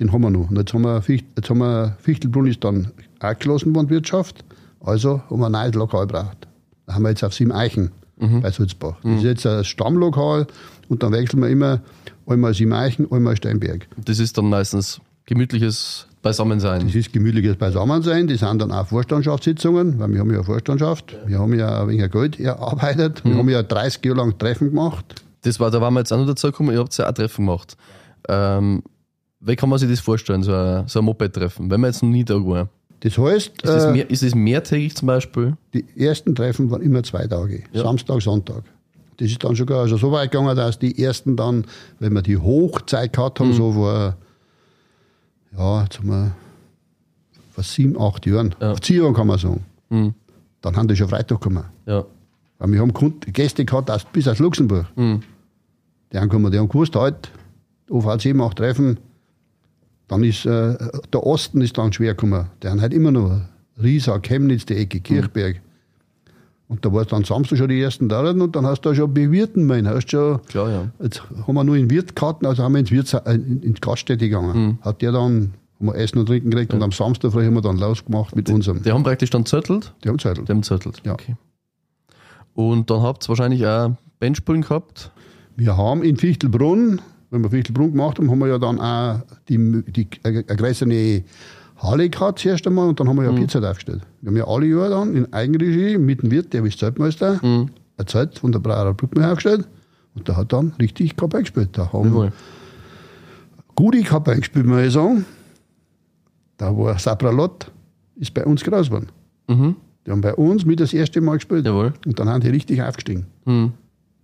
den 0.00 0.12
haben 0.12 0.22
wir 0.22 0.30
noch. 0.30 0.50
Und 0.50 0.56
jetzt 0.58 0.72
haben 0.74 0.82
wir, 0.82 1.02
Ficht, 1.02 1.26
jetzt 1.36 1.50
haben 1.50 1.58
wir 1.58 1.96
Fichtelbrunn 2.00 2.46
ist 2.46 2.62
dann 2.64 2.92
auch 3.20 3.34
geschlossen 3.36 3.74
worden, 3.74 3.90
Wirtschaft. 3.90 4.44
Also 4.80 5.22
haben 5.28 5.40
wir 5.40 5.46
ein 5.46 5.52
neues 5.52 5.74
Lokal 5.74 6.06
gebraucht. 6.06 6.46
Da 6.86 6.94
haben 6.94 7.02
wir 7.02 7.10
jetzt 7.10 7.24
auf 7.24 7.34
Sieben 7.34 7.52
Eichen 7.52 7.90
bei 8.16 8.50
Sulzbach. 8.50 8.96
Das 9.02 9.18
ist 9.18 9.22
jetzt 9.22 9.46
ein 9.46 9.64
Stammlokal 9.64 10.46
und 10.88 11.02
dann 11.02 11.12
wechseln 11.12 11.40
wir 11.40 11.48
immer 11.48 11.80
einmal 12.26 12.52
Sieben 12.54 12.72
Eichen, 12.72 13.10
einmal 13.12 13.36
Steinberg. 13.36 13.86
Das 14.04 14.18
ist 14.18 14.36
dann 14.38 14.48
meistens 14.48 15.00
gemütliches 15.26 16.06
Beisammensein. 16.22 16.86
Das 16.86 16.94
ist 16.96 17.12
gemütliches 17.12 17.56
Beisammensein. 17.56 18.26
Das 18.26 18.40
sind 18.40 18.60
dann 18.60 18.72
auch 18.72 18.86
Vorstandsschaftssitzungen, 18.88 19.98
weil 19.98 20.08
wir 20.08 20.18
haben 20.20 20.30
ja 20.30 20.36
eine 20.36 20.44
Vorstandschaft. 20.44 21.16
Wir 21.26 21.38
haben 21.38 21.56
ja 21.58 21.82
ein 21.82 21.88
wenig 21.88 22.10
Geld 22.10 22.40
erarbeitet. 22.40 23.24
Wir 23.24 23.36
haben 23.36 23.48
ja 23.48 23.62
30 23.62 24.04
Jahre 24.04 24.18
lang 24.18 24.38
Treffen 24.38 24.70
gemacht. 24.70 25.22
Das 25.48 25.58
war, 25.60 25.70
da 25.70 25.80
waren 25.80 25.94
wir 25.94 26.00
jetzt 26.00 26.12
auch 26.12 26.18
noch 26.18 26.26
dazu 26.26 26.48
gekommen, 26.48 26.72
ihr 26.72 26.78
habt 26.80 26.96
ja 26.98 27.08
auch 27.08 27.12
Treffen 27.12 27.46
gemacht. 27.46 27.76
Ähm, 28.28 28.82
wie 29.40 29.56
kann 29.56 29.68
man 29.68 29.78
sich 29.78 29.88
das 29.88 30.00
vorstellen, 30.00 30.42
so 30.42 30.52
ein, 30.52 30.86
so 30.88 30.98
ein 30.98 31.04
Moped-Treffen, 31.04 31.70
wenn 31.70 31.80
man 31.80 31.88
jetzt 31.90 32.02
noch 32.02 32.10
nie 32.10 32.24
da 32.24 32.34
war? 32.34 32.68
Das 33.00 33.16
heißt, 33.16 33.48
Ist 33.48 33.64
das, 33.64 33.84
äh, 33.84 33.92
mehr, 33.92 34.10
ist 34.10 34.22
das 34.22 34.34
mehrtägig 34.34 34.96
zum 34.96 35.06
Beispiel? 35.06 35.56
Die 35.72 35.84
ersten 35.96 36.34
Treffen 36.34 36.70
waren 36.70 36.82
immer 36.82 37.02
zwei 37.02 37.26
Tage, 37.26 37.62
Ja. 37.72 37.82
Samstag, 37.84 38.20
Sonntag. 38.20 38.64
Das 39.16 39.30
ist 39.30 39.42
dann 39.42 39.56
schon 39.56 39.66
gar 39.66 39.80
also 39.80 39.96
so 39.96 40.12
weit 40.12 40.30
gegangen, 40.32 40.54
dass 40.56 40.78
die 40.78 41.02
ersten 41.02 41.36
dann, 41.36 41.64
wenn 41.98 42.12
wir 42.12 42.22
die 42.22 42.36
Hochzeit 42.36 43.12
gehabt 43.14 43.40
Mhm. 43.40 43.44
haben, 43.44 43.52
so 43.54 43.72
vor, 43.72 44.16
ja, 45.56 45.82
jetzt 45.82 45.98
haben 45.98 46.08
wir 46.08 46.32
vor 47.52 47.64
sieben, 47.64 48.00
acht 48.00 48.26
Jahren, 48.26 48.54
Ja. 48.60 48.74
zehn 48.76 48.98
Jahren 49.00 49.14
kann 49.14 49.26
man 49.28 49.38
sagen, 49.38 49.64
Mhm. 49.90 50.14
dann 50.60 50.76
haben 50.76 50.88
die 50.88 50.96
schon 50.96 51.08
Freitag 51.08 51.40
gekommen. 51.40 51.64
Ja. 51.86 52.04
Weil 52.58 52.72
wir 52.72 52.80
haben 52.80 52.92
Gäste 53.32 53.64
gehabt 53.64 53.88
aus, 53.90 54.04
bis 54.12 54.26
aus 54.26 54.40
Luxemburg. 54.40 54.86
Mhm. 54.96 55.22
Die 56.12 56.18
haben 56.18 56.28
gekommen, 56.28 56.50
die 56.50 56.58
haben 56.58 56.68
gewusst, 56.68 56.96
halt, 56.96 57.30
OVC 57.90 58.34
macht 58.34 58.58
Treffen. 58.58 58.98
Dann 60.08 60.24
ist 60.24 60.46
äh, 60.46 60.76
der 61.12 61.26
Osten 61.26 61.60
ist 61.60 61.76
dann 61.76 61.92
schwer 61.92 62.14
gekommen. 62.14 62.46
Die 62.62 62.68
haben 62.68 62.80
halt 62.80 62.94
immer 62.94 63.10
noch 63.10 63.42
Riesa, 63.82 64.18
Chemnitz, 64.18 64.64
die 64.66 64.74
Ecke, 64.74 65.00
Kirchberg. 65.00 65.60
Und 66.68 66.84
da 66.84 66.92
war 66.92 67.02
es 67.02 67.08
dann 67.08 67.24
Samstag 67.24 67.56
schon 67.58 67.68
die 67.68 67.80
ersten 67.80 68.10
da 68.10 68.30
und 68.30 68.54
dann 68.54 68.66
hast 68.66 68.82
du 68.82 68.90
da 68.90 68.94
schon 68.94 69.14
bewirten 69.14 69.64
müssen. 69.64 69.88
Hast 69.88 70.10
schon, 70.10 70.42
Klar, 70.46 70.70
ja. 70.70 70.90
jetzt 71.02 71.22
haben 71.46 71.54
wir 71.54 71.64
nur 71.64 71.76
in 71.76 71.90
Wirtkarten, 71.90 72.46
also 72.46 72.62
haben 72.62 72.72
wir 72.72 72.80
ins, 72.80 72.90
Wirts, 72.90 73.14
äh, 73.14 73.34
in, 73.34 73.74
Gaststätte 73.80 74.28
gegangen. 74.28 74.78
Hat 74.82 75.00
der 75.00 75.12
dann, 75.12 75.54
haben 75.78 75.86
wir 75.86 75.94
Essen 75.94 76.18
und 76.18 76.26
Trinken 76.26 76.50
gekriegt 76.50 76.74
und 76.74 76.82
am 76.82 76.92
Samstag 76.92 77.32
früh 77.32 77.46
haben 77.46 77.54
wir 77.54 77.62
dann 77.62 77.78
losgemacht 77.78 78.36
mit 78.36 78.50
unserem. 78.50 78.82
Die 78.82 78.92
haben 78.92 79.02
praktisch 79.02 79.30
dann 79.30 79.46
zettelt? 79.46 79.94
Die 80.04 80.10
haben 80.10 80.18
Zettel. 80.18 80.44
Die 80.44 80.52
haben 80.52 80.62
zettelt. 80.62 81.00
Ja. 81.06 81.14
Okay. 81.14 81.36
Und 82.54 82.90
dann 82.90 83.02
habt 83.02 83.24
ihr 83.24 83.28
wahrscheinlich 83.30 83.66
auch 83.66 83.92
Benchpullen 84.18 84.62
gehabt. 84.62 85.10
Wir 85.60 85.76
haben 85.76 86.04
in 86.04 86.16
Fichtelbrunn, 86.16 87.00
wenn 87.30 87.42
wir 87.42 87.50
Fichtelbrunn 87.50 87.90
gemacht 87.90 88.18
haben, 88.18 88.30
haben 88.30 88.38
wir 88.38 88.46
ja 88.46 88.58
dann 88.58 88.80
auch 88.80 89.20
die, 89.48 89.82
die 89.90 90.06
eine 90.22 90.44
größere 90.44 91.24
Halle 91.78 92.08
gehabt 92.08 92.38
zuerst 92.38 92.64
einmal 92.68 92.88
und 92.88 93.00
dann 93.00 93.08
haben 93.08 93.16
wir 93.16 93.24
ja 93.24 93.32
Mhm. 93.32 93.36
Pizza 93.40 93.58
aufgestellt. 93.68 94.02
Wir 94.20 94.28
haben 94.30 94.36
ja 94.36 94.46
alle 94.46 94.66
Jahre 94.66 94.90
dann 94.90 95.14
in 95.16 95.32
Eigenregie 95.32 95.98
mit 95.98 96.22
dem 96.22 96.30
Wirt, 96.30 96.52
der 96.52 96.64
ist 96.64 96.78
Zeltmeister, 96.78 97.40
Mhm. 97.44 97.70
ein 97.96 98.06
Zelt 98.06 98.38
von 98.38 98.52
der 98.52 98.60
Brauerei 98.60 98.92
Brückmeier 98.92 99.30
aufgestellt 99.32 99.66
und 100.14 100.28
der 100.28 100.36
hat 100.36 100.52
dann 100.52 100.74
richtig 100.80 101.16
Kapelle 101.16 101.42
gespielt. 101.42 101.70
Da 101.72 101.92
haben 101.92 102.08
Jawohl. 102.08 102.32
gute 103.74 104.00
Kapelle 104.02 104.38
gespielt, 104.38 104.66
muss 104.66 104.80
ich 104.82 104.92
sagen. 104.92 105.24
Da 106.56 106.76
war 106.76 106.96
Sapralot, 107.00 107.70
ist 108.16 108.32
bei 108.32 108.44
uns 108.44 108.62
groß 108.62 108.86
geworden. 108.90 109.08
Mhm. 109.48 109.74
Die 110.06 110.10
haben 110.12 110.20
bei 110.20 110.34
uns 110.34 110.64
mit 110.64 110.78
das 110.78 110.92
erste 110.92 111.20
Mal 111.20 111.34
gespielt 111.34 111.66
Jawohl. 111.66 111.92
und 112.06 112.18
dann 112.18 112.28
haben 112.28 112.40
die 112.42 112.48
richtig 112.48 112.80
aufgestiegen. 112.82 113.26
Mhm. 113.44 113.72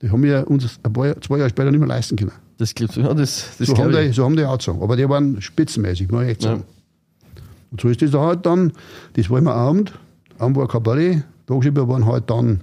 Die 0.03 0.11
haben 0.11 0.23
wir 0.23 0.49
uns 0.51 0.79
ein 0.83 0.93
paar, 0.93 1.21
zwei 1.21 1.39
Jahre 1.39 1.51
später 1.51 1.71
nicht 1.71 1.81
mehr 1.81 1.89
leisten 1.89 2.17
können. 2.17 2.33
Das, 2.59 2.75
glaub- 2.75 2.95
ja, 2.97 3.15
das, 3.15 3.57
das 3.59 3.69
so, 3.69 3.77
haben 3.77 3.91
die, 3.93 4.13
so 4.13 4.25
haben 4.25 4.37
die 4.37 4.45
auch 4.45 4.59
gesagt. 4.59 4.81
Aber 4.81 4.97
die 4.97 5.09
waren 5.09 5.41
spitzenmäßig, 5.41 6.11
muss 6.11 6.23
ich 6.25 6.29
echt 6.31 6.43
sagen. 6.43 6.63
Und 7.71 7.81
so 7.81 7.89
ist 7.89 8.03
das 8.03 8.11
da 8.13 8.21
halt 8.21 8.47
dann. 8.47 8.73
Das 9.15 9.29
war 9.31 9.39
immer 9.39 9.55
Abend. 9.55 9.93
Abend 10.39 10.57
war 10.57 10.69
Kabarett. 10.69 11.25
Tagsüber 11.47 11.89
waren 11.89 12.07
halt 12.07 12.31
dann 12.31 12.61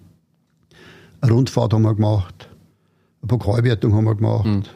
eine 1.22 1.32
Rundfahrt 1.34 1.74
haben 1.74 1.84
wir 1.84 1.94
gemacht. 1.96 2.50
Eine 3.22 3.28
Pokalwertung 3.28 3.94
haben 3.94 4.06
wir 4.06 4.16
gemacht. 4.16 4.72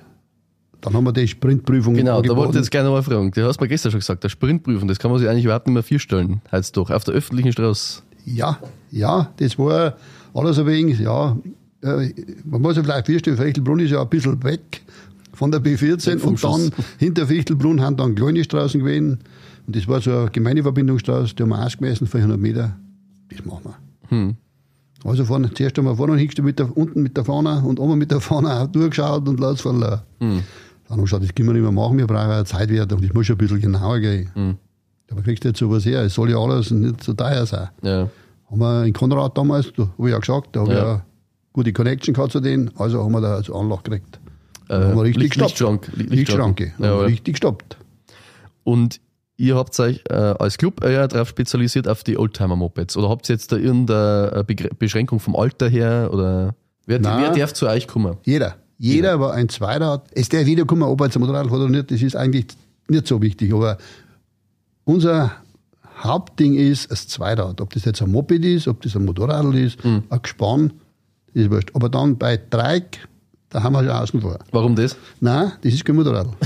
Dann 0.82 0.94
haben 0.94 1.04
wir 1.06 1.14
die 1.14 1.28
Sprintprüfung 1.28 1.96
Genau, 1.96 2.12
da 2.12 2.18
angeboten. 2.18 2.38
wollte 2.40 2.52
ich 2.52 2.64
jetzt 2.66 2.72
gerne 2.72 2.90
mal 2.90 3.02
fragen. 3.02 3.32
Du 3.32 3.44
hast 3.48 3.60
mir 3.60 3.68
gestern 3.68 3.92
schon 3.92 4.02
gesagt, 4.02 4.24
der 4.24 4.30
Sprintprüfung, 4.30 4.88
das 4.88 5.00
kann 5.00 5.10
man 5.10 5.20
sich 5.20 5.28
eigentlich 5.28 5.46
überhaupt 5.46 5.66
nicht 5.66 5.74
mehr 5.74 5.82
vorstellen. 5.84 6.42
Heißt 6.52 6.78
doch, 6.78 6.92
auf 6.92 7.04
der 7.04 7.16
öffentlichen 7.16 7.52
Straße. 7.52 8.04
Ja, 8.26 8.60
ja, 8.92 9.32
das 9.38 9.58
war 9.58 9.96
alles 10.36 10.60
ein 10.60 10.68
wenig, 10.68 11.00
ja. 11.00 11.36
Äh, 11.86 12.13
Man 12.46 12.62
muss 12.62 12.75
sich 12.75 12.84
vielleicht 12.84 13.08
vorstellen, 13.08 13.38
Fichtelbrunn 13.38 13.80
ist 13.80 13.92
ja 13.92 14.01
ein 14.01 14.10
bisschen 14.10 14.44
weg 14.44 14.82
von 15.34 15.51
der 15.51 15.62
B14 15.62 16.13
Weg 16.13 16.20
vom 16.22 16.34
und 16.34 16.44
dann 16.44 16.72
hinter 16.98 17.27
Fichtelbrunn 17.27 17.82
haben 17.82 17.98
dann 17.98 18.15
kleine 18.15 18.44
Straßen 18.44 18.80
gewesen. 18.80 19.20
Und 19.68 19.75
das 19.75 19.88
war 19.88 20.00
so 20.01 20.12
eine 20.12 20.30
Gemeindeverbindungsstraße, 20.30 21.36
die 21.36 21.44
haben 21.44 21.50
wir 21.50 21.63
ausgemessen, 21.65 22.08
400 22.08 22.39
Meter. 22.39 22.75
Das 23.30 23.44
machen 23.46 23.62
wir. 23.65 23.75
Hm. 24.10 24.36
Also 25.04 25.25
vorne, 25.25 25.54
zuerst 25.54 25.77
einmal 25.77 25.96
vorne 25.96 26.15
hingestellt 26.18 26.46
mit 26.46 26.58
der, 26.60 26.75
unten 26.75 27.01
mit 27.04 27.15
der 27.18 27.25
Fahne 27.25 27.62
und 27.63 27.80
oben 27.80 27.98
mit 27.98 28.12
der 28.12 28.22
Fahne 28.22 28.51
auch 28.62 28.68
durchgeschaut 28.68 29.27
und 29.27 29.39
losfahren 29.39 29.80
lassen. 29.80 30.04
Hm. 30.20 30.30
Dann 30.88 30.92
haben 30.92 31.00
wir 31.00 31.04
gesagt, 31.04 31.24
das 31.24 31.34
können 31.36 31.50
wir 31.50 31.54
nicht 31.54 31.63
mehr 31.63 31.72
machen, 31.72 31.98
wir 31.98 32.08
brauchen 32.08 32.30
eine 32.32 32.46
Zeitwert 32.46 32.92
und 32.94 33.04
das 33.04 33.13
muss 33.13 33.25
schon 33.25 33.36
ein 33.36 33.38
bisschen 33.39 33.60
genauer 33.62 34.00
gehen. 34.00 34.30
Hm. 34.34 34.56
Aber 35.12 35.22
kriegst 35.22 35.44
du 35.44 35.50
jetzt 35.50 35.60
sowas 35.60 35.86
her, 35.86 36.01
es 36.04 36.13
soll 36.15 36.30
ja 36.32 36.38
alles 36.38 36.72
nicht 36.72 37.04
so 37.04 37.13
teuer 37.13 37.46
sein. 37.46 37.70
Ja. 37.84 38.10
Haben 38.50 38.60
wir 38.60 38.86
in 38.86 38.94
Konrad 38.94 39.38
damals, 39.38 39.72
da 39.75 39.84
habe 39.98 40.08
ich 40.08 40.13
ja 40.13 40.20
gesagt, 40.20 40.56
da 40.56 40.62
habe 40.62 40.72
Ja. 40.74 40.77
ich 40.77 40.84
ja 40.86 41.06
gute 41.56 41.72
Connection 41.74 42.14
gehabt 42.14 42.32
zu 42.34 42.42
denen, 42.42 42.70
also 42.78 43.02
haben 43.04 43.14
wir 43.14 43.22
da 43.22 43.36
also 43.36 43.56
Anlauf 43.56 43.82
gekriegt. 43.84 44.20
Äh, 44.68 44.74
haben 44.74 44.96
wir 44.98 45.04
richtig 45.04 45.24
Licht- 45.24 45.34
gestoppt. 45.36 45.52
Lichtschrank. 45.52 45.92
Licht- 45.96 46.10
Lichtschranke. 46.12 46.74
Ja, 46.80 46.88
Haben 46.90 47.00
wir 47.00 47.06
richtig 47.08 47.34
gestoppt. 47.36 47.78
Und 48.64 49.00
ihr 49.38 49.56
habt 49.56 49.80
euch 49.80 50.02
äh, 50.10 50.14
als 50.14 50.58
Club 50.58 50.84
eher 50.84 51.08
darauf 51.08 51.30
spezialisiert 51.30 51.88
auf 51.88 52.04
die 52.04 52.18
Oldtimer-Mopeds? 52.18 52.98
Oder 52.98 53.10
habt 53.10 53.30
ihr 53.30 53.36
jetzt 53.36 53.52
da 53.52 53.58
irgendeine 53.58 54.44
Begr- 54.46 54.74
Beschränkung 54.78 55.20
vom 55.20 55.36
Alter 55.36 55.70
her? 55.70 56.10
Oder 56.12 56.56
wer, 56.86 57.00
Nein. 57.00 57.22
wer 57.22 57.32
darf 57.46 57.54
zu 57.54 57.68
euch 57.68 57.88
kommen? 57.88 58.18
Jeder. 58.24 58.56
Jeder 58.78 59.20
war 59.22 59.34
ein 59.34 59.48
Zweirad. 59.48 60.08
Es 60.12 60.28
darf 60.28 60.46
jeder 60.46 60.66
kommen, 60.66 60.84
ob 60.84 61.00
er 61.00 61.06
jetzt 61.06 61.16
ein 61.16 61.22
Motorrad 61.22 61.46
hat 61.46 61.52
oder 61.54 61.70
nicht, 61.70 61.90
das 61.92 62.02
ist 62.02 62.16
eigentlich 62.18 62.48
nicht 62.90 63.08
so 63.08 63.22
wichtig. 63.22 63.54
Aber 63.54 63.78
unser 64.84 65.32
Hauptding 66.04 66.56
ist 66.56 66.92
das 66.92 67.08
Zweirad. 67.08 67.62
Ob 67.62 67.72
das 67.74 67.86
jetzt 67.86 68.02
ein 68.02 68.12
Moped 68.12 68.44
ist, 68.44 68.68
ob 68.68 68.82
das 68.82 68.96
ein 68.96 69.06
Motorrad 69.06 69.54
ist, 69.56 69.84
Mhm. 69.86 70.04
ein 70.10 70.22
Gespann, 70.22 70.74
ist 71.44 71.51
wurscht. 71.51 71.72
Aber 71.74 71.89
dann 71.89 72.18
bei 72.18 72.39
Dreieck, 72.50 73.08
da 73.50 73.62
haben 73.63 73.74
wir 73.74 73.80
schon 73.84 73.89
außen 73.92 74.22
vor. 74.22 74.39
Warum 74.51 74.75
das? 74.75 74.96
Nein, 75.20 75.51
das 75.62 75.74
ist 75.74 75.86
kein 75.86 75.96
Motorrad. 75.96 76.27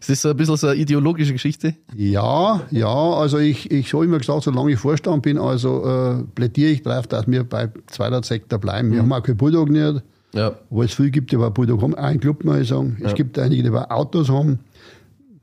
Ist 0.00 0.08
das 0.08 0.22
so 0.22 0.30
ein 0.30 0.36
bisschen 0.36 0.56
so 0.56 0.66
eine 0.66 0.76
ideologische 0.76 1.32
Geschichte? 1.32 1.74
Ja, 1.94 2.62
ja, 2.70 2.88
also 2.88 3.38
ich, 3.38 3.70
ich 3.70 3.92
habe 3.92 4.04
immer 4.06 4.18
gesagt, 4.18 4.42
solange 4.44 4.72
ich 4.72 4.78
Vorstand 4.78 5.22
bin, 5.22 5.38
also 5.38 5.84
äh, 5.86 6.22
plädiere 6.34 6.70
ich 6.70 6.82
darauf, 6.82 7.06
dass 7.06 7.28
wir 7.28 7.44
bei 7.44 7.68
Zweiradsektor 7.86 8.58
bleiben. 8.58 8.90
Wir 8.92 9.00
haben 9.00 9.12
auch 9.12 9.22
kein 9.22 9.36
Bulldog 9.36 9.68
nicht, 9.68 10.02
Ja. 10.32 10.52
wo 10.70 10.82
es 10.82 10.94
viel 10.94 11.10
gibt, 11.10 11.30
die 11.32 11.36
bei 11.36 11.50
Bulldog 11.50 11.82
haben, 11.82 11.94
einen 11.94 12.18
Club, 12.18 12.44
muss 12.44 12.58
ich 12.60 12.68
sagen. 12.68 12.96
Es 13.02 13.14
gibt 13.14 13.38
einige, 13.38 13.62
die 13.62 13.70
bei 13.70 13.88
Autos 13.90 14.30
haben. 14.30 14.58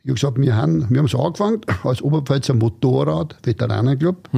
Ich 0.04 0.10
habe 0.10 0.14
gesagt, 0.16 0.40
wir 0.42 0.56
haben, 0.56 0.86
wir 0.90 1.00
haben 1.00 1.08
so 1.08 1.20
angefangen, 1.24 1.62
als 1.84 2.02
Oberpfälzer 2.02 2.56
Motorrad, 2.56 3.38
Veteranenclub, 3.44 4.30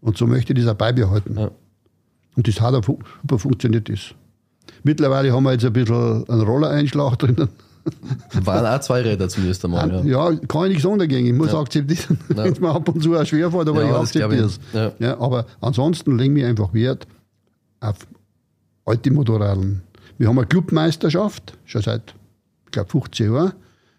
und 0.00 0.16
so 0.16 0.26
möchte 0.26 0.52
ich 0.54 0.60
das 0.64 0.72
auch 0.72 0.78
beibehalten. 0.78 1.36
Ja. 1.38 1.50
Und 2.38 2.46
das 2.46 2.60
hat 2.60 2.72
auch 2.72 2.84
super 2.84 3.38
funktioniert. 3.38 3.88
Das. 3.88 4.14
Mittlerweile 4.84 5.32
haben 5.32 5.42
wir 5.42 5.52
jetzt 5.52 5.64
ein 5.64 5.72
bisschen 5.72 6.24
einen 6.28 6.40
Rollereinschlag 6.42 7.18
drinnen. 7.18 7.48
Waren 8.44 8.64
auch 8.64 8.80
zwei 8.80 9.00
Räder 9.00 9.28
zumindest 9.28 9.64
einmal. 9.64 10.06
Ja. 10.06 10.30
Ja, 10.30 10.36
kann 10.46 10.64
ich 10.66 10.68
nichts 10.68 10.84
sagen 10.84 11.00
dagegen. 11.00 11.26
Ich 11.26 11.32
muss 11.32 11.52
akzeptieren, 11.52 12.16
wenn 12.28 12.52
es 12.52 12.60
mir 12.60 12.70
ab 12.70 12.88
und 12.88 13.02
zu 13.02 13.16
auch 13.16 13.26
schwer 13.26 13.50
fällt, 13.50 13.68
aber 13.68 13.82
Ja, 13.82 13.90
ich 13.90 13.96
akzeptiere 13.96 14.44
es. 14.44 14.60
Ja. 14.72 14.92
Ja. 15.00 15.20
aber 15.20 15.46
ansonsten 15.60 16.16
legen 16.16 16.36
wir 16.36 16.46
einfach 16.46 16.72
Wert 16.72 17.08
auf 17.80 17.96
alte 18.84 19.10
Motorradeln. 19.10 19.82
Wir 20.16 20.28
haben 20.28 20.38
eine 20.38 20.46
Clubmeisterschaft, 20.46 21.58
schon 21.64 21.82
seit, 21.82 22.14
ich 22.66 22.70
glaube, 22.70 22.88
15 22.88 23.34
Jahren. 23.34 23.52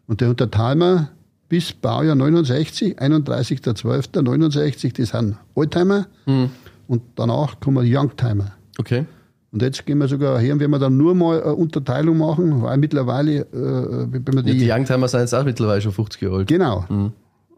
Und 0.08 0.22
der 0.22 0.30
unterteilen 0.30 0.80
wir 0.80 1.10
bis 1.50 1.74
Baujahr 1.74 2.16
69, 2.16 3.02
31.12.69, 3.02 4.96
das 4.96 5.10
sind 5.10 5.36
Oldtimer. 5.56 6.06
Hm. 6.26 6.52
Und 6.90 7.04
danach 7.16 7.60
kommen 7.60 7.86
Youngtimer. 7.88 8.54
Okay. 8.80 9.06
Und 9.52 9.62
jetzt 9.62 9.86
gehen 9.86 10.00
wir 10.00 10.08
sogar 10.08 10.40
her 10.40 10.54
und 10.54 10.60
werden 10.60 10.72
wir 10.72 10.80
dann 10.80 10.98
nur 10.98 11.14
mal 11.14 11.42
eine 11.42 11.54
Unterteilung 11.54 12.18
machen, 12.18 12.64
weil 12.64 12.80
mittlerweile, 12.80 13.42
äh, 13.42 14.08
wenn 14.12 14.26
wir 14.26 14.34
Ja, 14.38 14.42
die, 14.42 14.58
die 14.58 14.72
Youngtimer 14.72 15.08
sind 15.08 15.20
jetzt 15.20 15.36
auch 15.36 15.46
mittlerweile 15.46 15.82
schon 15.82 15.92
50 15.92 16.22
Jahre 16.22 16.38
alt. 16.38 16.48
Genau. 16.48 16.86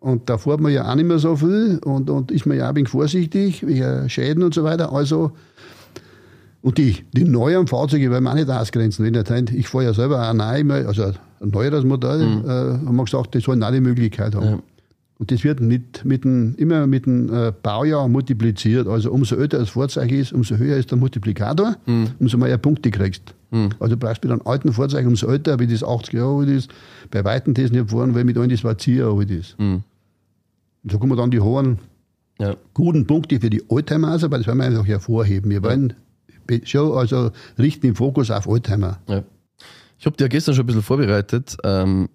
Und 0.02 0.30
da 0.30 0.38
fährt 0.38 0.60
man 0.60 0.74
ja 0.74 0.90
auch 0.90 0.96
nicht 0.96 1.08
mehr 1.08 1.20
so 1.20 1.38
viel 1.38 1.80
und, 1.86 2.10
und 2.10 2.30
ist 2.30 2.46
man 2.46 2.58
ja 2.58 2.66
auch 2.66 2.70
ein 2.70 2.76
wenig 2.76 2.90
vorsichtig, 2.90 3.66
wegen 3.66 4.10
Schäden 4.10 4.44
und 4.44 4.54
so 4.54 4.66
weiter. 4.66 4.92
Also, 4.92 5.32
und 6.62 6.78
die, 6.78 7.06
die 7.14 7.24
neuen 7.24 7.68
Fahrzeuge 7.68 8.12
wollen 8.12 8.24
wir 8.26 8.32
auch 8.32 8.36
nicht 8.36 8.50
ausgrenzen. 8.50 9.06
Wenn 9.06 9.14
ihr 9.14 9.54
ich 9.54 9.70
fahre 9.70 9.86
ja 9.86 9.94
selber 9.94 10.30
auch 10.30 10.34
neu, 10.34 10.86
also 10.86 11.04
ein 11.04 11.50
neueres 11.50 11.86
Modell, 11.86 12.22
äh, 12.22 12.86
haben 12.86 12.96
wir 12.98 13.06
gesagt, 13.06 13.34
die 13.34 13.40
sollen 13.40 13.64
auch 13.64 13.72
die 13.72 13.80
Möglichkeit 13.80 14.36
haben. 14.36 14.46
Ja. 14.46 14.60
Und 15.22 15.30
das 15.30 15.44
wird 15.44 15.60
mit, 15.62 16.04
mit 16.04 16.24
dem, 16.24 16.56
immer 16.56 16.88
mit 16.88 17.06
dem 17.06 17.32
äh, 17.32 17.54
Baujahr 17.62 18.08
multipliziert. 18.08 18.88
Also 18.88 19.12
umso 19.12 19.36
älter 19.36 19.60
das 19.60 19.70
Fahrzeug 19.70 20.12
ist, 20.12 20.34
umso 20.34 20.56
höher 20.56 20.78
ist 20.78 20.90
der 20.90 20.98
Multiplikator, 20.98 21.76
umso 22.18 22.40
mehr 22.40 22.58
Punkte 22.58 22.90
kriegst. 22.90 23.36
Also 23.80 23.94
du 23.96 23.98
brauchst 23.98 24.24
mit 24.24 24.32
einem 24.32 24.42
alten 24.46 24.74
Fahrzeug, 24.74 25.06
umso 25.06 25.28
älter, 25.28 25.60
wie 25.60 25.68
das 25.68 25.84
80 25.84 26.16
Jahre 26.16 26.40
alt 26.40 26.50
ist, 26.50 26.72
bei 27.12 27.24
Weitem 27.24 27.54
das 27.54 27.70
nicht 27.72 27.92
fahren, 27.92 28.16
weil 28.16 28.24
mit 28.24 28.36
einem 28.36 28.50
das 28.50 28.64
war 28.64 28.76
10 28.76 28.98
Jahre 28.98 29.20
alt 29.20 29.30
ist. 29.30 29.60
Mhm. 29.60 29.84
Und 30.84 30.92
so 30.92 30.98
kommen 30.98 31.16
dann 31.16 31.30
die 31.30 31.40
hohen, 31.40 31.78
Ja. 32.40 32.56
guten 32.74 33.06
Punkte 33.06 33.40
für 33.40 33.52
die 33.52 33.62
Oldtimer 33.70 34.08
aber 34.24 34.40
das 34.40 34.48
wollen 34.48 34.58
wir 34.58 34.66
einfach 34.66 34.88
hervorheben. 34.88 35.52
Wir 35.52 35.62
wollen 35.62 35.94
schon 36.64 36.98
also 36.98 37.30
richten 37.60 37.86
den 37.86 37.96
Fokus 37.96 38.32
auf 38.32 38.48
Oldtimer. 38.48 38.98
Ja. 39.08 39.22
Ich 40.00 40.08
habe 40.08 40.18
dir 40.18 40.24
ja 40.24 40.30
gestern 40.30 40.56
schon 40.56 40.64
ein 40.64 40.66
bisschen 40.66 40.82
vorbereitet. 40.82 41.58
Ähm, 41.64 42.10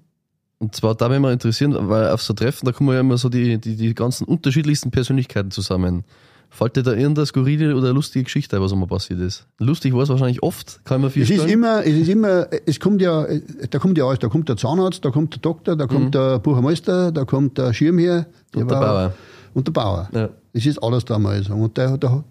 und 0.59 0.75
zwar 0.75 0.95
da 0.95 1.09
mich 1.09 1.19
mal 1.19 1.33
interessieren, 1.33 1.77
weil 1.89 2.11
auf 2.11 2.23
so 2.23 2.33
Treffen, 2.33 2.65
da 2.67 2.73
kommen 2.73 2.93
ja 2.93 3.01
immer 3.01 3.19
so 3.19 3.29
die, 3.29 3.59
die, 3.59 3.77
die 3.77 3.95
ganzen 3.95 4.25
unterschiedlichsten 4.25 4.91
Persönlichkeiten 4.91 5.51
zusammen. 5.51 6.05
Fällt 6.49 6.77
dir 6.77 6.83
da 6.83 6.93
irgendeine 6.93 7.27
skurrile 7.27 7.77
oder 7.77 7.93
lustige 7.93 8.25
Geschichte 8.25 8.61
was 8.61 8.73
einmal 8.73 8.89
passiert 8.89 9.21
ist? 9.21 9.47
Lustig 9.59 9.93
war 9.93 10.03
es 10.03 10.09
wahrscheinlich 10.09 10.43
oft, 10.43 10.81
kann 10.85 11.01
man 11.01 11.11
viel 11.11 11.25
Es 11.25 11.31
ist 11.31 11.47
immer, 11.47 11.85
es 11.85 11.95
ist 11.95 12.09
immer, 12.09 12.47
es 12.65 12.81
kommt 12.81 13.03
ja, 13.03 13.27
da 13.71 13.79
kommt 13.79 13.99
ja 13.99 14.07
alles. 14.07 14.21
Da 14.21 14.29
kommt 14.29 14.49
der 14.49 14.57
Zahnarzt, 14.57 15.05
da 15.05 15.11
kommt 15.11 15.35
der 15.35 15.41
Doktor, 15.41 15.77
da 15.77 15.87
kommt 15.87 16.15
der 16.15 16.39
Buchermeister, 16.39 17.13
da 17.13 17.25
kommt 17.25 17.59
der 17.59 17.75
Schirmherr. 17.75 18.27
Und 18.55 18.71
der 18.71 18.77
Bauer. 18.77 19.15
Und 19.55 19.67
der 19.67 19.73
Bauer. 19.73 20.09
Ja. 20.13 20.31
Es 20.53 20.65
ist 20.65 20.83
alles 20.83 21.05
da 21.05 21.19
mal 21.19 21.43
sagen. 21.43 21.61
Und 21.61 21.77
der, 21.77 21.99
der, 21.99 22.25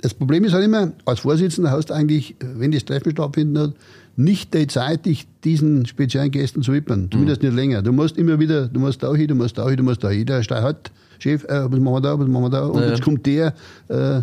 das 0.00 0.14
Problem 0.14 0.44
ist 0.44 0.52
halt 0.52 0.64
immer, 0.64 0.92
als 1.04 1.20
Vorsitzender 1.20 1.70
hast 1.72 1.90
du 1.90 1.94
eigentlich, 1.94 2.36
wenn 2.40 2.70
das 2.70 2.84
Treffen 2.84 3.10
stattfindet, 3.10 3.74
nicht 4.18 4.52
die 4.52 4.66
Zeit, 4.66 5.06
dich 5.06 5.26
diesen 5.44 5.86
speziellen 5.86 6.30
Gästen 6.32 6.62
zu 6.62 6.72
widmen. 6.72 7.08
Zumindest 7.10 7.42
nicht 7.42 7.54
länger. 7.54 7.82
Du 7.82 7.92
musst 7.92 8.18
immer 8.18 8.38
wieder, 8.40 8.66
du 8.68 8.80
musst 8.80 9.02
da 9.02 9.14
hin, 9.14 9.28
du 9.28 9.34
musst 9.36 9.56
da 9.56 9.68
hin, 9.68 9.76
du 9.76 9.84
musst 9.84 10.02
da 10.02 10.10
hin. 10.10 10.26
Der 10.26 10.42
steht 10.42 10.58
halt, 10.58 10.90
Chef, 11.20 11.44
äh, 11.44 11.70
was 11.70 11.78
machen 11.78 11.94
wir 11.94 12.00
da, 12.00 12.18
was 12.18 12.26
machen 12.26 12.42
wir 12.44 12.50
da? 12.50 12.66
Und 12.66 12.80
Ja, 12.80 12.86
ja. 12.86 12.90
jetzt 12.90 13.02
kommt 13.02 13.24
der, 13.26 13.54
äh, 13.88 14.22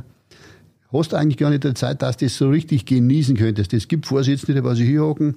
hast 0.91 1.11
du 1.13 1.15
eigentlich 1.15 1.37
gar 1.37 1.49
nicht 1.49 1.63
die 1.63 1.73
Zeit, 1.73 2.01
dass 2.01 2.17
du 2.17 2.25
das 2.25 2.35
so 2.37 2.49
richtig 2.49 2.85
genießen 2.85 3.35
könntest. 3.37 3.73
Es 3.73 3.87
gibt 3.87 4.05
Vorsitzende, 4.05 4.61
die 4.61 4.63
was 4.67 4.77
hier 4.79 5.01
hocken 5.01 5.35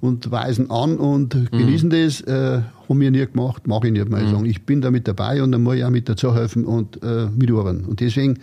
und 0.00 0.30
weisen 0.30 0.70
an 0.70 0.98
und 0.98 1.34
Mhm. 1.34 1.48
genießen 1.50 1.90
das. 1.90 2.20
Äh, 2.20 2.60
haben 2.88 3.00
wir 3.00 3.10
nie 3.10 3.26
gemacht, 3.26 3.66
mache 3.66 3.86
ich 3.88 3.92
nicht 3.94 4.08
mal 4.10 4.26
sagen. 4.28 4.44
Ich 4.46 4.62
bin 4.62 4.80
da 4.82 4.90
mit 4.90 5.08
dabei 5.08 5.42
und 5.42 5.52
dann 5.52 5.62
muss 5.62 5.76
ich 5.76 5.84
auch 5.84 5.90
mit 5.90 6.08
dazu 6.08 6.34
helfen 6.34 6.64
und 6.64 7.02
äh, 7.02 7.26
mitarbeiten. 7.36 7.84
Und 7.84 8.00
deswegen 8.00 8.38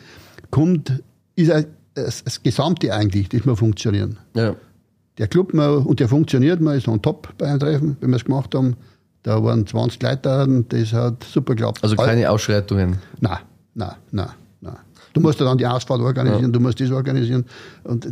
kommt, 0.52 1.02
ist 1.36 1.50
das, 1.52 1.66
das 2.24 2.44
Gesamte 2.44 2.94
eigentlich, 2.94 3.30
das 3.30 3.46
muss 3.46 3.58
funktionieren. 3.60 4.18
Ja. 4.36 4.56
Der 5.18 5.28
Club, 5.28 5.54
mal, 5.54 5.78
und 5.78 6.00
der 6.00 6.10
funktioniert, 6.10 6.60
man 6.60 6.78
ist 6.78 6.88
on 6.88 7.02
top 7.02 7.30
bei 7.38 7.48
einem 7.48 7.60
Treffen, 7.60 7.98
wenn 8.02 8.10
wir 8.10 8.18
es 8.18 8.26
gemacht 8.26 8.54
haben. 8.54 8.76
Da 9.24 9.44
waren 9.44 9.66
20 9.66 10.02
Leute 10.04 10.20
da, 10.22 10.44
und 10.44 10.72
das 10.72 10.94
hat 10.94 11.24
super 11.24 11.56
geklappt. 11.56 11.80
Also 11.84 11.96
keine 11.96 12.30
Ausschreitungen. 12.30 12.98
Nein, 13.22 13.38
nein, 13.74 13.94
nein, 14.12 14.30
nein. 14.62 14.78
Du 15.14 15.22
musst 15.22 15.40
ja 15.40 15.46
dann 15.46 15.58
die 15.58 15.66
Ausfahrt 15.66 16.02
organisieren, 16.02 16.52
du 16.52 16.60
musst 16.60 16.80
das 16.82 16.92
organisieren. 16.92 17.46
Und 17.86 18.08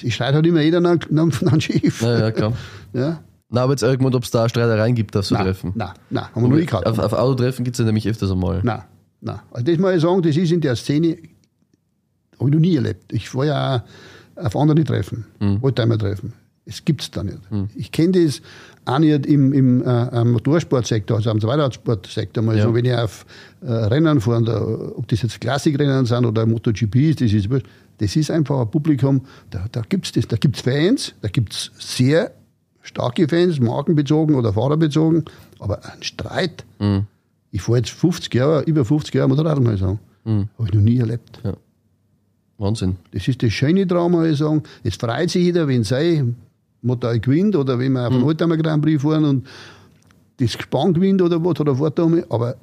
ich 0.00 0.14
schreit 0.14 0.34
halt 0.34 0.46
immer 0.46 0.62
jeder 0.62 0.80
nach, 0.80 0.98
nach, 1.10 1.42
nach 1.42 1.60
Schiff. 1.60 2.00
Ja, 2.02 2.18
ja, 2.18 2.30
klar. 2.30 2.52
Ja? 2.94 3.20
Na, 3.50 3.62
aber 3.62 3.72
jetzt 3.72 3.82
irgendwann, 3.82 4.14
ob 4.14 4.24
es 4.24 4.30
da 4.30 4.48
Streitereien 4.48 4.94
gibt 4.94 5.16
auf 5.16 5.26
so 5.26 5.34
Nein, 5.34 5.44
Treffen. 5.44 5.72
nein, 5.74 5.90
nein, 6.10 6.24
haben 6.34 6.42
wir 6.42 6.48
noch 6.48 6.56
nie 6.56 6.66
gehabt. 6.66 6.86
Auf, 6.86 6.98
auf 6.98 7.12
Autotreffen 7.12 7.64
gibt 7.64 7.76
es 7.76 7.78
ja 7.78 7.84
nämlich 7.84 8.08
öfters 8.08 8.30
einmal. 8.30 8.60
Nein, 8.62 8.82
nein. 9.20 9.40
Also 9.50 9.64
das 9.64 9.78
muss 9.78 9.94
ich 9.94 10.02
sagen, 10.02 10.22
das 10.22 10.36
ist 10.36 10.52
in 10.52 10.60
der 10.60 10.76
Szene, 10.76 11.16
habe 12.38 12.48
ich 12.48 12.54
noch 12.54 12.60
nie 12.60 12.76
erlebt. 12.76 13.12
Ich 13.12 13.34
war 13.34 13.44
ja 13.46 13.76
auch 13.76 13.80
auf 14.38 14.56
andere 14.56 14.84
Treffen, 14.84 15.24
Mhm. 15.40 15.58
Oldtimer-Treffen. 15.62 16.32
Es 16.64 16.84
gibt 16.84 17.00
es 17.00 17.10
da 17.10 17.22
nicht. 17.24 17.38
Ich 17.76 17.90
kenne 17.92 18.24
das 18.24 18.42
auch 18.84 18.98
nicht 18.98 19.24
im, 19.24 19.54
im 19.54 19.80
äh, 19.82 19.86
am 19.86 20.32
Motorsportsektor, 20.32 21.16
also 21.16 21.30
am 21.30 21.40
Zweiradsportsektor. 21.40 22.42
Mal 22.44 22.58
Ja. 22.58 22.64
so, 22.64 22.74
wenn 22.74 22.84
ich 22.84 22.94
auf 22.94 23.24
äh, 23.62 23.72
Rennen 23.72 24.20
fahre, 24.20 24.42
da, 24.44 24.60
ob 24.96 25.08
das 25.08 25.22
jetzt 25.22 25.40
Klassikrennen 25.40 26.04
sind 26.04 26.26
oder 26.26 26.44
MotoGP 26.44 26.96
ist, 26.96 27.20
das 27.22 27.32
ist, 27.32 27.48
das 27.96 28.16
ist 28.16 28.30
einfach 28.30 28.60
ein 28.60 28.70
Publikum, 28.70 29.22
da, 29.50 29.64
da 29.72 29.80
gibt 29.88 30.04
es 30.06 30.12
das. 30.12 30.28
Da 30.28 30.36
gibt 30.36 30.56
es 30.56 30.62
Fans, 30.62 31.14
da 31.22 31.28
gibt 31.28 31.54
es 31.54 31.70
sehr 31.78 32.32
starke 32.82 33.26
Fans, 33.28 33.58
markenbezogen 33.60 34.34
oder 34.34 34.52
fahrerbezogen, 34.52 35.24
aber 35.60 35.82
ein 35.86 36.02
Streit. 36.02 36.66
Ich 37.50 37.62
fahre 37.62 37.78
jetzt 37.78 37.90
50 37.92 38.34
Jahre, 38.34 38.62
über 38.64 38.84
50 38.84 39.14
Jahre 39.14 39.28
Motorrad, 39.30 39.58
muss 39.60 39.72
ich 39.74 39.80
sagen. 39.80 40.00
Habe 40.26 40.68
ich 40.68 40.74
noch 40.74 40.82
nie 40.82 40.98
erlebt. 40.98 41.40
Wahnsinn. 42.58 42.96
Das 43.12 43.26
ist 43.28 43.42
das 43.42 43.52
Schöne 43.52 43.86
muss 44.08 44.26
ich 44.28 44.38
sagen. 44.38 44.62
Es 44.82 44.96
freut 44.96 45.30
sich 45.30 45.44
jeder, 45.44 45.66
wenn 45.68 45.84
sein 45.84 46.36
Motor 46.82 47.16
gewinnt 47.18 47.56
oder 47.56 47.78
wenn 47.78 47.92
wir 47.92 48.06
auf 48.06 48.12
einen 48.12 48.22
Oldtimer 48.24 48.56
Grand 48.56 48.82
Prix 48.82 49.02
fahren 49.02 49.24
und 49.24 49.46
das 50.38 50.56
Gespann 50.56 50.92
gewinnt 50.94 51.22
oder 51.22 51.42
was 51.44 51.60
oder 51.60 51.74
fährt 51.76 51.98
da 51.98 52.06
mal. 52.06 52.24
Aber 52.28 52.56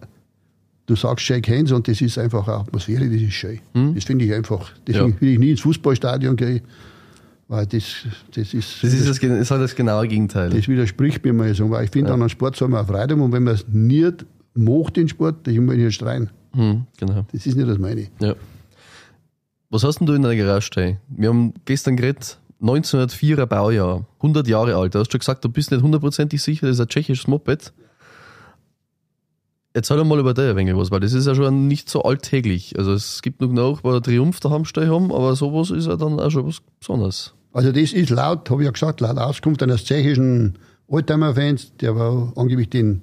du 0.86 0.96
sagst 0.96 1.25
Shake 1.25 1.48
Hands 1.50 1.72
und 1.72 1.88
das 1.88 2.02
ist 2.02 2.18
einfach 2.18 2.48
eine 2.48 2.58
Atmosphäre, 2.58 3.06
das 3.10 3.22
ist 3.22 3.34
schön. 3.34 3.60
Das 3.96 4.04
finde 4.04 4.25
ich 4.25 4.34
einfach. 4.34 4.72
Deswegen 4.88 5.10
Ja. 5.14 5.22
will 5.22 5.30
ich 5.30 5.40
nie 5.40 5.52
ins 5.52 5.62
Fußballstadion 5.62 6.36
gehen, 6.36 6.62
weil 7.48 7.66
das, 7.66 7.84
das 8.34 8.54
ist. 8.54 8.84
Das 8.84 8.94
ist, 8.94 9.08
das, 9.08 9.18
ist 9.20 9.52
halt 9.52 9.62
das 9.62 9.75
genaue 9.75 10.08
Gegenteil. 10.08 10.50
Das 10.50 10.68
widerspricht 10.68 11.24
mir 11.24 11.34
mal 11.34 11.54
so, 11.54 11.70
weil 11.70 11.86
ich 11.86 11.92
finde, 11.92 12.14
an 12.14 12.22
einem 12.22 12.30
Sport 12.30 12.56
soll 12.56 12.68
man 12.70 12.84
auch 12.84 12.88
Freude 12.88 13.14
haben 13.14 13.22
und 13.22 13.32
wenn 13.32 13.44
man 13.44 13.56
es 13.56 13.66
nicht 13.68 14.25
macht, 14.54 14.98
den 14.98 15.08
Sport, 15.08 15.48
dann 15.48 15.68
will 15.68 15.78
ich 15.78 15.86
nicht 15.86 15.96
streiten. 15.96 16.30
Hm, 16.54 16.84
genau. 16.98 17.25
Das 17.32 17.46
ist 17.46 17.56
nicht 17.56 17.68
das 17.68 17.78
meine. 17.78 18.08
Ja. 18.20 18.36
Was 19.70 19.84
hast 19.84 20.00
denn 20.00 20.08
du 20.08 20.14
in 20.14 20.22
deiner 20.22 20.36
Garage 20.36 20.68
stehen? 20.68 20.98
Wir 21.10 21.30
haben 21.30 21.54
gestern 21.66 21.98
geredet, 21.98 22.38
1904er 22.62 23.46
Baujahr, 23.46 24.06
100 24.18 24.48
Jahre 24.48 24.76
alt. 24.76 24.96
Du 24.96 25.00
hast 25.00 25.12
schon 25.12 25.20
gesagt, 25.20 25.44
du 25.44 25.50
bist 25.50 25.72
nicht 25.72 25.82
hundertprozentig 25.82 26.42
sicher, 26.42 26.68
das 26.68 26.78
ist 26.78 26.82
ein 26.82 26.88
tschechisches 26.88 27.28
Moped. 27.28 27.74
Erzähl 29.74 29.98
doch 29.98 30.06
mal 30.06 30.20
über 30.20 30.38
ein 30.38 30.56
wenig 30.56 30.76
was, 30.78 30.90
weil 30.90 31.02
das 31.02 31.12
ist 31.12 31.28
ja 31.28 31.36
schon 31.36 31.68
nicht 31.68 31.90
so 31.90 32.04
alltäglich. 32.04 32.80
Also 32.80 32.94
es 32.94 33.22
gibt 33.22 33.42
noch 33.42 33.52
Nachbarn, 33.52 34.02
Triumph 34.02 34.40
daheim 34.40 34.64
stehen 34.64 34.90
haben, 34.90 35.12
aber 35.12 35.36
sowas 35.36 35.70
ist 35.70 35.88
ja 35.88 35.98
dann 35.98 36.20
auch 36.20 36.32
schon 36.32 36.48
was 36.48 36.62
Besonderes. 36.80 37.34
Also 37.52 37.72
das 37.72 37.92
ist 37.92 38.10
laut, 38.10 38.50
habe 38.50 38.62
ich 38.62 38.66
ja 38.66 38.72
gesagt, 38.72 39.02
laut 39.02 39.18
Auskunft 39.18 39.62
eines 39.64 39.84
tschechischen 39.84 40.58
Oldtimer-Fans, 40.88 41.74
der 41.78 41.96
war 41.96 42.32
angeblich 42.36 42.70
den, 42.70 43.02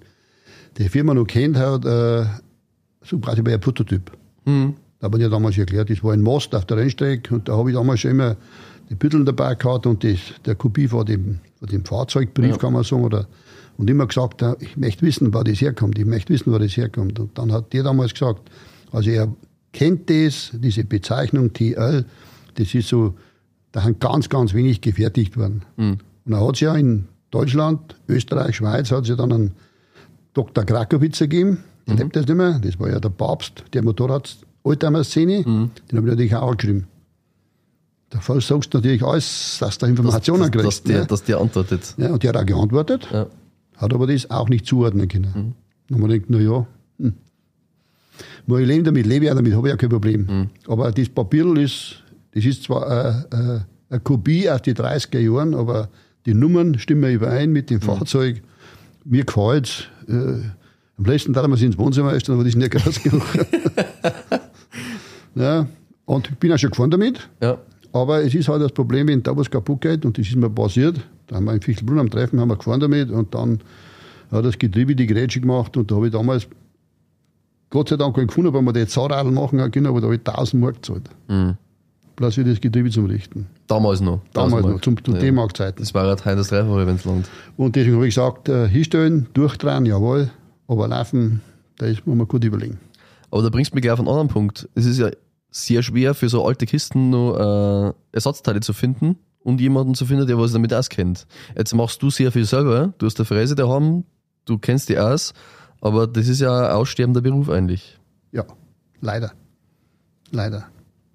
die 0.78 0.88
Firma 0.88 1.12
noch 1.12 1.26
kennt 1.26 1.56
hat, 1.56 1.84
äh, 1.84 2.24
so 3.02 3.18
quasi 3.18 3.42
bei 3.42 3.52
ein 3.52 3.60
Prototyp. 3.60 4.10
Mhm. 4.44 4.76
Da 5.02 5.06
habe 5.06 5.20
ich 5.20 5.28
damals 5.28 5.58
erklärt, 5.58 5.90
das 5.90 6.04
war 6.04 6.12
ein 6.12 6.22
Mast 6.22 6.54
auf 6.54 6.64
der 6.64 6.76
Rennstrecke 6.76 7.34
und 7.34 7.48
da 7.48 7.56
habe 7.56 7.70
ich 7.70 7.76
damals 7.76 7.98
schon 8.00 8.12
immer 8.12 8.36
die 8.88 8.94
Bütteln 8.94 9.24
dabei 9.24 9.56
gehabt 9.56 9.84
und 9.84 10.04
das, 10.04 10.20
der 10.44 10.54
Kopie 10.54 10.86
von 10.86 11.04
dem, 11.04 11.40
von 11.58 11.66
dem 11.68 11.84
Fahrzeugbrief, 11.84 12.50
Ja. 12.52 12.56
kann 12.56 12.72
man 12.72 12.84
sagen, 12.84 13.02
oder, 13.02 13.26
und 13.78 13.90
immer 13.90 14.06
gesagt, 14.06 14.44
ich 14.60 14.76
möchte 14.76 15.04
wissen, 15.04 15.34
wo 15.34 15.42
das 15.42 15.60
herkommt, 15.60 15.98
ich 15.98 16.04
möchte 16.04 16.32
wissen, 16.32 16.52
wo 16.52 16.58
das 16.58 16.76
herkommt. 16.76 17.18
Und 17.18 17.36
dann 17.36 17.50
hat 17.50 17.72
der 17.72 17.82
damals 17.82 18.12
gesagt, 18.12 18.48
also 18.92 19.10
er 19.10 19.26
kennt 19.72 20.08
das, 20.08 20.52
diese 20.54 20.84
Bezeichnung 20.84 21.52
TL, 21.52 22.04
das 22.54 22.72
ist 22.72 22.86
so, 22.88 23.14
da 23.72 23.80
sind 23.82 23.98
ganz, 23.98 24.28
ganz 24.28 24.54
wenig 24.54 24.82
gefertigt 24.82 25.36
worden. 25.36 25.62
Und 26.24 26.32
dann 26.32 26.46
hat 26.46 26.54
es 26.54 26.60
ja 26.60 26.76
in 26.76 27.08
Deutschland, 27.32 27.96
Österreich, 28.06 28.54
Schweiz, 28.54 28.92
hat 28.92 29.02
es 29.02 29.08
ja 29.08 29.16
dann 29.16 29.32
einen 29.32 29.52
Dr. 30.32 30.62
Krakowitzer 30.64 31.26
gegeben, 31.26 31.58
der 31.88 31.96
lebt 31.96 32.14
das 32.14 32.26
nicht 32.26 32.36
mehr, 32.36 32.60
das 32.60 32.78
war 32.78 32.88
ja 32.88 33.00
der 33.00 33.08
Papst 33.08 33.64
der 33.72 33.82
Motorrad-Oldtimer-Szene, 34.64 35.44
den 35.44 35.70
habe 35.92 36.00
ich 36.00 36.02
natürlich 36.04 36.34
auch 36.34 36.50
angeschrieben. 36.50 36.86
Da 38.10 38.20
sagst 38.20 38.74
du 38.74 38.78
natürlich 38.78 39.02
alles, 39.02 39.56
dass 39.60 39.78
du 39.78 39.86
Informationen 39.86 40.42
dass, 40.42 40.50
kriegst. 40.50 40.66
dass, 40.66 40.82
der, 40.84 41.00
ne? 41.00 41.06
dass 41.06 41.24
der 41.24 41.38
antwortet. 41.40 41.94
ja, 41.96 42.10
und 42.12 42.22
der 42.22 42.28
hat 42.30 42.36
auch 42.36 42.46
geantwortet, 42.46 43.08
Ja. 43.10 43.26
hat 43.78 43.94
aber 43.94 44.06
das 44.06 44.30
auch 44.30 44.48
nicht 44.48 44.66
zuordnen 44.66 45.08
können. 45.08 45.54
Und 45.90 45.98
man 46.00 46.10
denkt, 46.10 46.26
na 46.28 46.38
ja, 46.38 46.66
hm. 46.98 47.14
Muss 48.46 48.60
ich 48.60 48.66
leben 48.66 48.84
damit, 48.84 49.06
lebe 49.06 49.24
ich 49.24 49.30
auch 49.30 49.34
damit, 49.36 49.54
habe 49.54 49.68
ich 49.68 49.72
ja 49.72 49.76
kein 49.76 49.88
Problem. 49.88 50.48
Aber 50.68 50.92
das 50.92 51.08
Papier 51.08 51.56
ist, 51.56 52.02
das 52.34 52.44
ist 52.44 52.64
zwar 52.64 52.86
eine, 52.86 53.26
eine, 53.30 53.66
eine 53.88 54.00
Kopie 54.00 54.50
aus 54.50 54.62
den 54.62 54.74
30er 54.74 55.18
Jahren, 55.18 55.54
aber 55.54 55.88
die 56.26 56.34
Nummern 56.34 56.78
stimmen 56.78 57.10
überein 57.12 57.50
mit 57.52 57.70
dem 57.70 57.80
Fahrzeug. 57.80 58.42
Mir 59.04 59.24
gefällt 59.24 59.66
es. 59.66 60.12
Äh, 60.14 60.42
am 60.98 61.04
besten 61.04 61.32
darf 61.32 61.46
man 61.48 61.58
sie 61.58 61.66
ins 61.66 61.78
Wohnzimmer 61.78 62.18
stellen, 62.20 62.36
aber 62.38 62.44
das 62.44 62.54
ist 62.54 62.58
nicht 62.58 62.70
groß 62.72 63.02
genug. 63.02 63.24
ja, 65.34 65.66
und 66.04 66.28
ich 66.30 66.38
bin 66.38 66.52
auch 66.52 66.58
schon 66.58 66.70
gefahren 66.70 66.90
damit. 66.90 67.28
Ja. 67.40 67.58
Aber 67.92 68.22
es 68.24 68.34
ist 68.34 68.48
halt 68.48 68.62
das 68.62 68.72
Problem, 68.72 69.08
wenn 69.08 69.22
da 69.22 69.36
was 69.36 69.50
kaputt 69.50 69.82
geht, 69.82 70.04
und 70.04 70.18
das 70.18 70.26
ist 70.26 70.36
mir 70.36 70.50
passiert, 70.50 71.00
da 71.26 71.36
haben 71.36 71.44
wir 71.44 71.52
in 71.52 71.60
Fichtelbrunn 71.60 71.98
am 71.98 72.10
Treffen 72.10 72.40
haben 72.40 72.48
wir 72.48 72.56
gefahren 72.56 72.80
damit 72.80 73.10
und 73.10 73.34
dann 73.34 73.60
hat 74.30 74.44
das 74.44 74.58
Getriebe 74.58 74.96
die 74.96 75.06
Grätsche 75.06 75.40
gemacht 75.40 75.76
und 75.76 75.90
da 75.90 75.96
habe 75.96 76.06
ich 76.06 76.12
damals 76.12 76.46
Gott 77.70 77.88
sei 77.88 77.96
Dank 77.96 78.18
einen 78.18 78.26
gefunden, 78.26 78.52
weil 78.52 78.62
wir 78.62 78.72
die 78.72 78.86
Zahnradl 78.86 79.30
machen 79.30 79.58
können, 79.70 79.86
aber 79.86 80.00
da 80.00 80.06
habe 80.06 80.16
ich 80.16 80.26
1000 80.26 80.62
Mark 80.62 80.74
gezahlt. 80.76 81.08
Mhm. 81.28 81.56
Bloß 82.16 82.34
für 82.34 82.44
das 82.44 82.60
Getriebe 82.60 82.90
zum 82.90 83.06
Richten. 83.06 83.46
Damals 83.66 84.02
noch. 84.02 84.20
Damals 84.34 84.66
noch, 84.66 84.80
zum, 84.82 85.02
zu 85.02 85.12
ja. 85.12 85.18
D-Mark-Zeiten. 85.18 85.78
Das 85.78 85.94
war 85.94 86.06
halt 86.06 86.24
heute 86.26 86.36
das 86.36 86.48
Dreifache, 86.48 86.86
wenn 86.86 86.96
es 86.96 87.04
langt. 87.06 87.26
Und 87.56 87.74
deswegen 87.74 87.96
habe 87.96 88.06
ich 88.06 88.14
gesagt, 88.14 88.50
äh, 88.50 88.68
hinstellen, 88.68 89.26
durchdrehen, 89.32 89.86
jawohl, 89.86 90.30
aber 90.68 90.88
laufen, 90.88 91.40
da 91.78 91.86
ist, 91.86 92.06
muss 92.06 92.16
man 92.16 92.28
gut 92.28 92.44
überlegen. 92.44 92.78
Aber 93.32 93.42
da 93.42 93.48
bringst 93.48 93.72
du 93.72 93.76
mich 93.76 93.82
gleich 93.82 93.94
auf 93.94 93.98
einen 93.98 94.08
anderen 94.08 94.28
Punkt. 94.28 94.68
Es 94.74 94.84
ist 94.84 94.98
ja 94.98 95.10
sehr 95.50 95.82
schwer 95.82 96.14
für 96.14 96.28
so 96.28 96.44
alte 96.44 96.66
Kisten 96.66 97.10
noch 97.10 97.88
äh, 97.88 97.92
Ersatzteile 98.12 98.60
zu 98.60 98.74
finden 98.74 99.16
und 99.40 99.58
jemanden 99.58 99.94
zu 99.94 100.04
finden, 100.04 100.26
der 100.26 100.38
was 100.38 100.52
damit 100.52 100.72
auskennt. 100.72 101.26
Jetzt 101.56 101.74
machst 101.74 102.02
du 102.02 102.10
sehr 102.10 102.30
viel 102.30 102.44
selber. 102.44 102.92
Du 102.98 103.06
hast 103.06 103.18
eine 103.18 103.24
Fräse 103.24 103.54
daheim, 103.54 104.04
du 104.44 104.58
kennst 104.58 104.90
die 104.90 104.98
aus, 104.98 105.32
aber 105.80 106.06
das 106.06 106.28
ist 106.28 106.42
ja 106.42 106.68
ein 106.68 106.72
aussterbender 106.72 107.22
Beruf 107.22 107.48
eigentlich. 107.48 107.98
Ja, 108.32 108.44
leider. 109.00 109.32
Leider. 110.30 110.66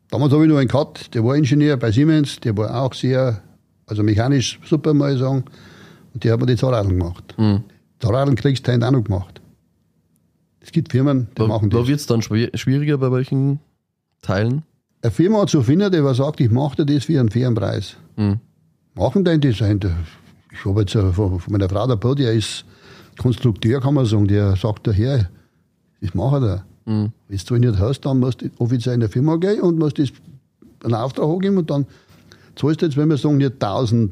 Damals 0.09 0.33
habe 0.33 0.43
ich 0.43 0.50
noch 0.50 0.57
einen 0.57 0.69
gehabt, 0.69 1.13
der 1.13 1.24
war 1.24 1.36
Ingenieur 1.36 1.77
bei 1.77 1.91
Siemens, 1.91 2.39
der 2.39 2.57
war 2.57 2.81
auch 2.81 2.95
sehr, 2.95 3.43
also 3.86 4.01
mechanisch 4.01 4.59
super, 4.65 4.95
muss 4.95 5.13
ich 5.13 5.19
sagen. 5.19 5.45
Und 6.15 6.24
der 6.24 6.33
hat 6.33 6.39
mir 6.39 6.47
die 6.47 6.55
Zahnradeln 6.55 6.97
gemacht. 6.97 7.36
Mhm. 7.38 7.63
Zahnradeln 8.00 8.36
kriegst 8.36 8.67
du 8.67 8.71
auch 8.71 8.91
noch 8.91 9.03
gemacht. 9.03 9.37
Es 10.67 10.74
gibt 10.74 10.91
Firmen, 10.91 11.27
die 11.31 11.36
Da, 11.36 11.47
machen 11.47 11.69
da 11.69 11.77
das. 11.79 11.88
wird 11.88 12.01
es 12.01 12.07
dann 12.07 12.21
schwieriger 12.21 12.98
bei 12.98 13.09
welchen 13.09 13.61
Teilen. 14.22 14.63
Eine 15.01 15.11
Firma 15.11 15.48
zu 15.48 15.61
finden, 15.61 15.89
die 15.94 16.03
was 16.03 16.18
sagt, 16.18 16.42
ich 16.42 16.51
mache 16.51 16.83
dir 16.83 16.94
das 16.94 17.05
für 17.05 17.18
einen 17.18 17.29
fairen 17.29 17.55
Preis. 17.55 17.96
Mhm. 18.18 18.42
Machen 18.94 19.24
den 19.24 19.39
das 19.39 19.61
ein. 19.61 19.79
Ich 20.51 20.65
habe 20.65 20.81
jetzt 20.81 20.94
äh, 20.94 21.13
von, 21.13 21.42
meiner 21.48 21.70
Frau 21.70 21.87
der 21.87 21.96
Bo, 21.96 22.13
der 22.15 22.33
ist 22.33 22.65
Konstrukteur, 23.18 23.79
kann 23.79 23.94
man 23.94 24.05
sagen, 24.05 24.27
der 24.27 24.57
sagt 24.57 24.85
daher, 24.87 25.29
das 26.01 26.13
mache 26.13 26.46
er. 26.46 26.65
Mhm. 26.94 27.13
Wenn 27.29 27.39
du 27.48 27.55
nicht 27.55 27.79
hast, 27.79 28.01
dann 28.01 28.20
musst 28.20 28.42
du 28.42 28.50
offiziell 28.59 28.96
in 28.96 29.00
der 29.00 29.09
Firma 29.09 29.37
gehen 29.37 29.61
und 29.61 29.79
musst 29.79 30.00
das 30.00 30.09
einen 30.83 30.96
Auftrag 30.96 31.29
angeben 31.29 31.59
und 31.59 31.70
dann 31.70 31.85
zahlst 32.57 32.81
du 32.81 32.85
jetzt, 32.87 32.98
wenn 32.98 33.07
wir 33.07 33.15
sagen, 33.15 33.37
nicht 33.37 33.63
1000 33.63 34.11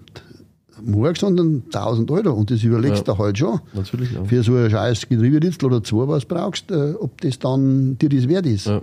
Mark, 0.84 1.18
sondern 1.18 1.64
1000 1.72 2.10
Euro. 2.12 2.32
Und 2.34 2.52
das 2.52 2.64
überlegst 2.64 3.08
Ja. 3.08 3.14
du 3.14 3.18
halt 3.20 3.38
schon. 3.38 3.60
Natürlich, 3.74 4.12
ja. 4.12 4.24
Für 4.24 4.44
so 4.44 4.56
ein 4.56 4.70
scheiß 4.70 5.08
Getrieberitzel 5.08 5.66
oder 5.68 5.84
zwei, 5.84 6.08
was 6.08 6.26
brauchst, 6.26 6.72
äh, 6.72 6.94
ob 7.00 7.22
das 7.22 7.40
dann 7.40 7.98
dir 7.98 8.10
das 8.10 8.28
wert 8.28 8.46
ist. 8.46 8.68
Ja. 8.68 8.82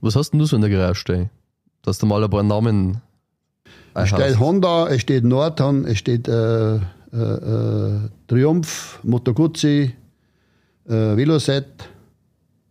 Was 0.00 0.16
hast 0.16 0.30
denn 0.32 0.40
du 0.40 0.46
so 0.46 0.56
in 0.56 0.62
der 0.62 0.70
Garage 0.70 1.00
stehen? 1.00 1.30
Dass 1.82 1.98
du 1.98 2.06
mal 2.06 2.22
ein 2.22 2.30
paar 2.30 2.42
Namen 2.42 2.98
Es 3.94 4.08
steht? 4.08 4.38
Honda, 4.38 4.88
es 4.88 5.00
steht 5.02 5.24
Norton, 5.24 5.84
es 5.86 5.98
steht 5.98 6.26
äh, 6.28 6.76
äh, 6.76 6.80
äh, 7.12 8.00
Triumph, 8.26 8.98
Moto 9.04 9.32
Guzzi, 9.32 9.94
Veloset, 10.86 11.66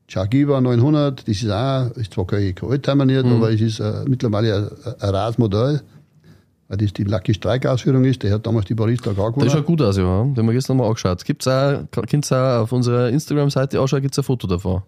Jaguar 0.10 0.62
900, 0.62 1.28
das 1.28 1.42
ist 1.42 1.50
auch, 1.50 1.90
ist 1.96 2.14
zwar 2.14 2.28
kein 2.28 2.54
Oldtimer 2.62 3.06
nicht, 3.06 3.26
aber 3.26 3.52
es 3.52 3.62
ist 3.62 3.80
äh, 3.80 4.04
mittlerweile 4.08 4.72
ein, 4.86 5.02
ein 5.02 5.10
Radmodell, 5.10 5.82
weil 6.74 6.78
das 6.78 6.94
die 6.94 7.04
Lucky 7.04 7.36
Strike 7.36 7.70
Ausführung 7.70 8.04
ist, 8.04 8.24
der 8.24 8.34
hat 8.34 8.48
damals 8.48 8.66
die 8.66 8.74
Paris 8.74 9.00
Dakar 9.00 9.14
Das 9.14 9.26
schaut 9.26 9.36
gewonnen. 9.36 9.66
gut 9.66 9.82
aus, 9.84 9.98
ja. 9.98 10.24
Den 10.24 10.38
haben 10.38 10.48
wir 10.48 10.54
gestern 10.54 10.78
mal 10.78 10.88
angeschaut. 10.88 11.24
Gibt's 11.24 11.48
auch, 11.48 11.84
könnt 11.92 12.32
ihr 12.32 12.36
auch 12.36 12.64
auf 12.64 12.72
unserer 12.72 13.10
Instagram-Seite 13.10 13.80
anschauen, 13.80 14.02
gibt 14.02 14.16
es 14.16 14.20
ein 14.20 14.24
Foto 14.24 14.48
davon. 14.48 14.82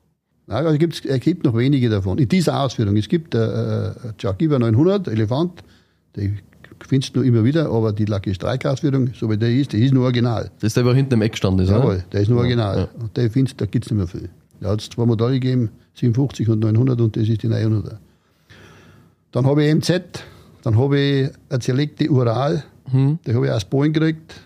Nein, 0.48 0.66
also 0.66 0.80
gibt's, 0.80 1.02
es 1.06 1.20
gibt 1.20 1.44
noch 1.46 1.56
wenige 1.56 1.88
davon. 1.90 2.18
In 2.18 2.28
dieser 2.28 2.60
Ausführung, 2.60 2.98
es 2.98 3.08
gibt 3.08 3.36
äh, 3.36 3.90
äh, 3.90 3.94
Jaguar 4.20 4.58
900, 4.58 5.10
Elefant, 5.10 5.64
die 6.16 6.34
findest 6.88 7.16
du 7.16 7.20
noch 7.20 7.28
immer 7.28 7.44
wieder, 7.44 7.70
aber 7.70 7.94
die 7.94 8.06
Lucky 8.06 8.34
Strike 8.34 8.70
Ausführung, 8.70 9.12
so 9.14 9.30
wie 9.30 9.38
der 9.38 9.52
ist, 9.52 9.74
die 9.74 9.86
ist 9.86 9.94
nur 9.94 10.06
original. 10.06 10.50
Das 10.56 10.70
ist 10.70 10.78
der, 10.78 10.84
der 10.84 10.94
hinten 10.96 11.14
im 11.14 11.22
Eck 11.22 11.34
gestanden 11.34 11.66
ist, 11.66 11.72
Jawohl, 11.72 12.04
der 12.12 12.22
ist 12.22 12.30
nur 12.30 12.40
original. 12.40 12.78
Ja. 12.78 12.88
Und 13.00 13.16
der 13.16 13.30
findest, 13.30 13.62
da 13.62 13.68
gibt 13.68 13.86
es 13.86 13.92
nicht 13.92 13.98
mehr 14.00 14.08
viel. 14.08 14.30
Da 14.60 14.70
hat 14.70 14.82
es 14.82 14.90
zwei 14.90 15.06
Modelle 15.06 15.34
gegeben, 15.34 15.70
57 15.94 16.50
und 16.50 16.62
900 16.62 17.00
und 17.00 17.16
das 17.16 17.30
ist 17.30 17.44
die 17.44 17.48
900er. 17.48 17.98
Dann 19.32 19.46
habe 19.46 19.64
ich 19.64 19.76
MZ, 19.76 20.24
dann 20.66 20.78
habe 20.78 21.00
ich 21.00 21.30
eine 21.50 21.62
Selekte 21.62 22.10
Ural, 22.10 22.64
Hm. 22.92 23.20
die 23.26 23.34
habe 23.34 23.46
ich 23.48 23.52
aus 23.52 23.66
Polen 23.66 23.94
gekriegt. 23.94 24.42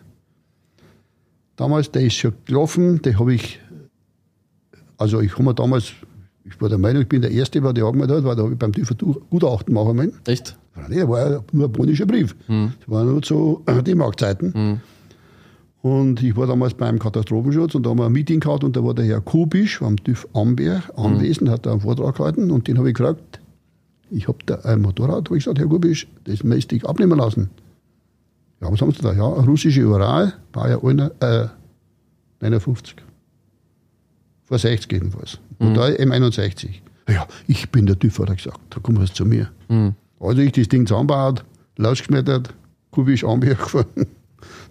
Damals, 1.56 1.92
der 1.92 2.04
ist 2.04 2.14
schon 2.14 2.34
gelaufen, 2.46 3.02
den 3.02 3.20
habe 3.20 3.34
ich, 3.34 3.60
also 4.98 5.20
ich 5.22 5.34
habe 5.34 5.44
mir 5.44 5.54
damals, 5.54 5.92
ich 6.46 6.60
war 6.62 6.70
der 6.70 6.78
Meinung, 6.78 7.02
ich 7.02 7.10
bin 7.10 7.22
der 7.22 7.32
Erste, 7.32 7.60
der 7.60 7.74
die 7.74 7.82
angemeldet 7.82 8.18
hat, 8.18 8.24
weil 8.26 8.36
da 8.36 8.44
habe 8.44 8.54
ich 8.54 8.60
beim 8.60 8.72
TÜV 8.72 8.94
Gutachten 9.30 9.74
machen 9.74 9.96
müssen. 9.96 10.14
Echt? 10.26 10.58
Das 10.76 11.08
war 11.10 11.30
ja 11.32 11.44
nur 11.52 11.68
ein 11.68 11.72
polnischer 11.74 12.06
Brief. 12.06 12.36
Das 12.48 12.88
war 12.88 13.04
nur 13.04 13.22
zu 13.22 13.62
D-Mark-Zeiten. 13.86 14.82
Und 15.82 16.24
ich 16.24 16.36
war 16.36 16.48
damals 16.48 16.74
beim 16.74 17.00
Katastrophenschutz 17.00 17.76
und 17.76 17.86
da 17.86 17.90
haben 17.92 18.00
wir 18.00 18.06
ein 18.06 18.12
Meeting 18.12 18.40
gehabt 18.42 18.64
und 18.64 18.76
da 18.76 18.84
war 18.84 18.94
der 18.94 19.06
Herr 19.06 19.22
Kubisch 19.22 19.78
vom 19.78 19.96
TÜV 19.98 20.28
Amberg 20.34 20.84
anwesend, 20.98 21.50
hat 21.50 21.66
da 21.66 21.72
einen 21.72 21.82
Vortrag 21.82 22.16
gehalten 22.16 22.52
und 22.52 22.68
den 22.68 22.78
habe 22.78 22.90
ich 22.90 22.96
gefragt, 22.96 23.40
ich 24.12 24.28
habe 24.28 24.40
da 24.46 24.56
ein 24.62 24.82
Motorrad, 24.82 25.26
habe 25.26 25.38
ich 25.38 25.44
gesagt, 25.44 25.60
Herr 25.60 25.68
Kubisch, 25.68 26.08
das 26.26 26.44
möchte 26.44 26.76
ich 26.76 26.88
abnehmen 26.88 27.18
lassen. 27.18 27.50
Ja, 28.62 28.72
was 28.72 28.82
haben 28.82 28.92
Sie 28.92 29.02
da? 29.02 29.14
Ja, 29.14 29.26
russische 29.26 29.88
Ural, 29.88 30.34
Baujahr 30.52 30.84
äh, 31.22 31.48
59. 32.42 32.96
Vor 34.46 34.58
60 34.58 34.92
jedenfalls. 34.92 35.40
Modell 35.60 35.96
M61. 35.96 36.70
Ja, 37.08 37.28
ich 37.48 37.70
bin 37.70 37.86
der 37.86 37.98
TÜV, 37.98 38.20
hat 38.20 38.30
er 38.30 38.36
gesagt. 38.36 38.60
Da 38.70 38.80
kommen 38.80 39.06
Sie 39.06 39.14
zu 39.14 39.26
mir. 39.26 39.50
Mhm. 39.68 39.96
Also 40.20 40.42
ich 40.42 40.52
das 40.52 40.68
Ding 40.68 40.86
zusammengebaut, 40.86 41.44
losgeschmettert, 41.78 42.54
kubisch 42.92 43.24
Amberg 43.24 43.60
gefahren. 43.60 43.86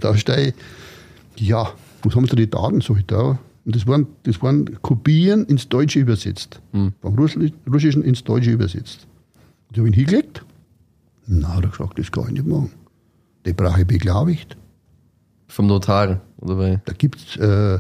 Da 0.01 0.17
stehe 0.17 0.55
ich, 1.37 1.47
ja, 1.47 1.71
was 2.03 2.17
haben 2.17 2.27
Sie 2.27 2.37
die 2.37 2.49
Daten? 2.49 2.81
So 2.81 2.97
ich 2.97 3.05
da. 3.05 3.39
Und 3.67 3.77
das 3.77 3.87
waren, 3.87 4.07
das 4.23 4.41
waren 4.41 4.81
Kopien 4.81 5.45
ins 5.45 5.69
Deutsche 5.69 5.99
übersetzt. 5.99 6.59
Mhm. 6.73 6.95
Vom 7.03 7.19
Russischen 7.19 8.03
ins 8.03 8.25
Deutsche 8.25 8.51
übersetzt. 8.51 9.07
Und 9.69 9.73
ich 9.73 9.79
habe 9.79 9.89
ihn 9.89 9.95
hingelegt. 9.95 10.45
Na, 11.27 11.57
hat 11.57 11.65
er 11.65 11.71
gesagt, 11.71 11.99
das 11.99 12.11
kann 12.11 12.25
ich 12.27 12.33
nicht 12.33 12.47
machen. 12.47 12.71
Die 13.45 13.53
brauche 13.53 13.81
ich 13.81 13.87
beglaubigt. 13.87 14.57
Vom 15.49 15.67
Notar, 15.67 16.21
oder 16.39 16.55
bei 16.57 16.81
Da 16.85 16.93
gibt 16.93 17.19
es, 17.19 17.37
äh, 17.37 17.79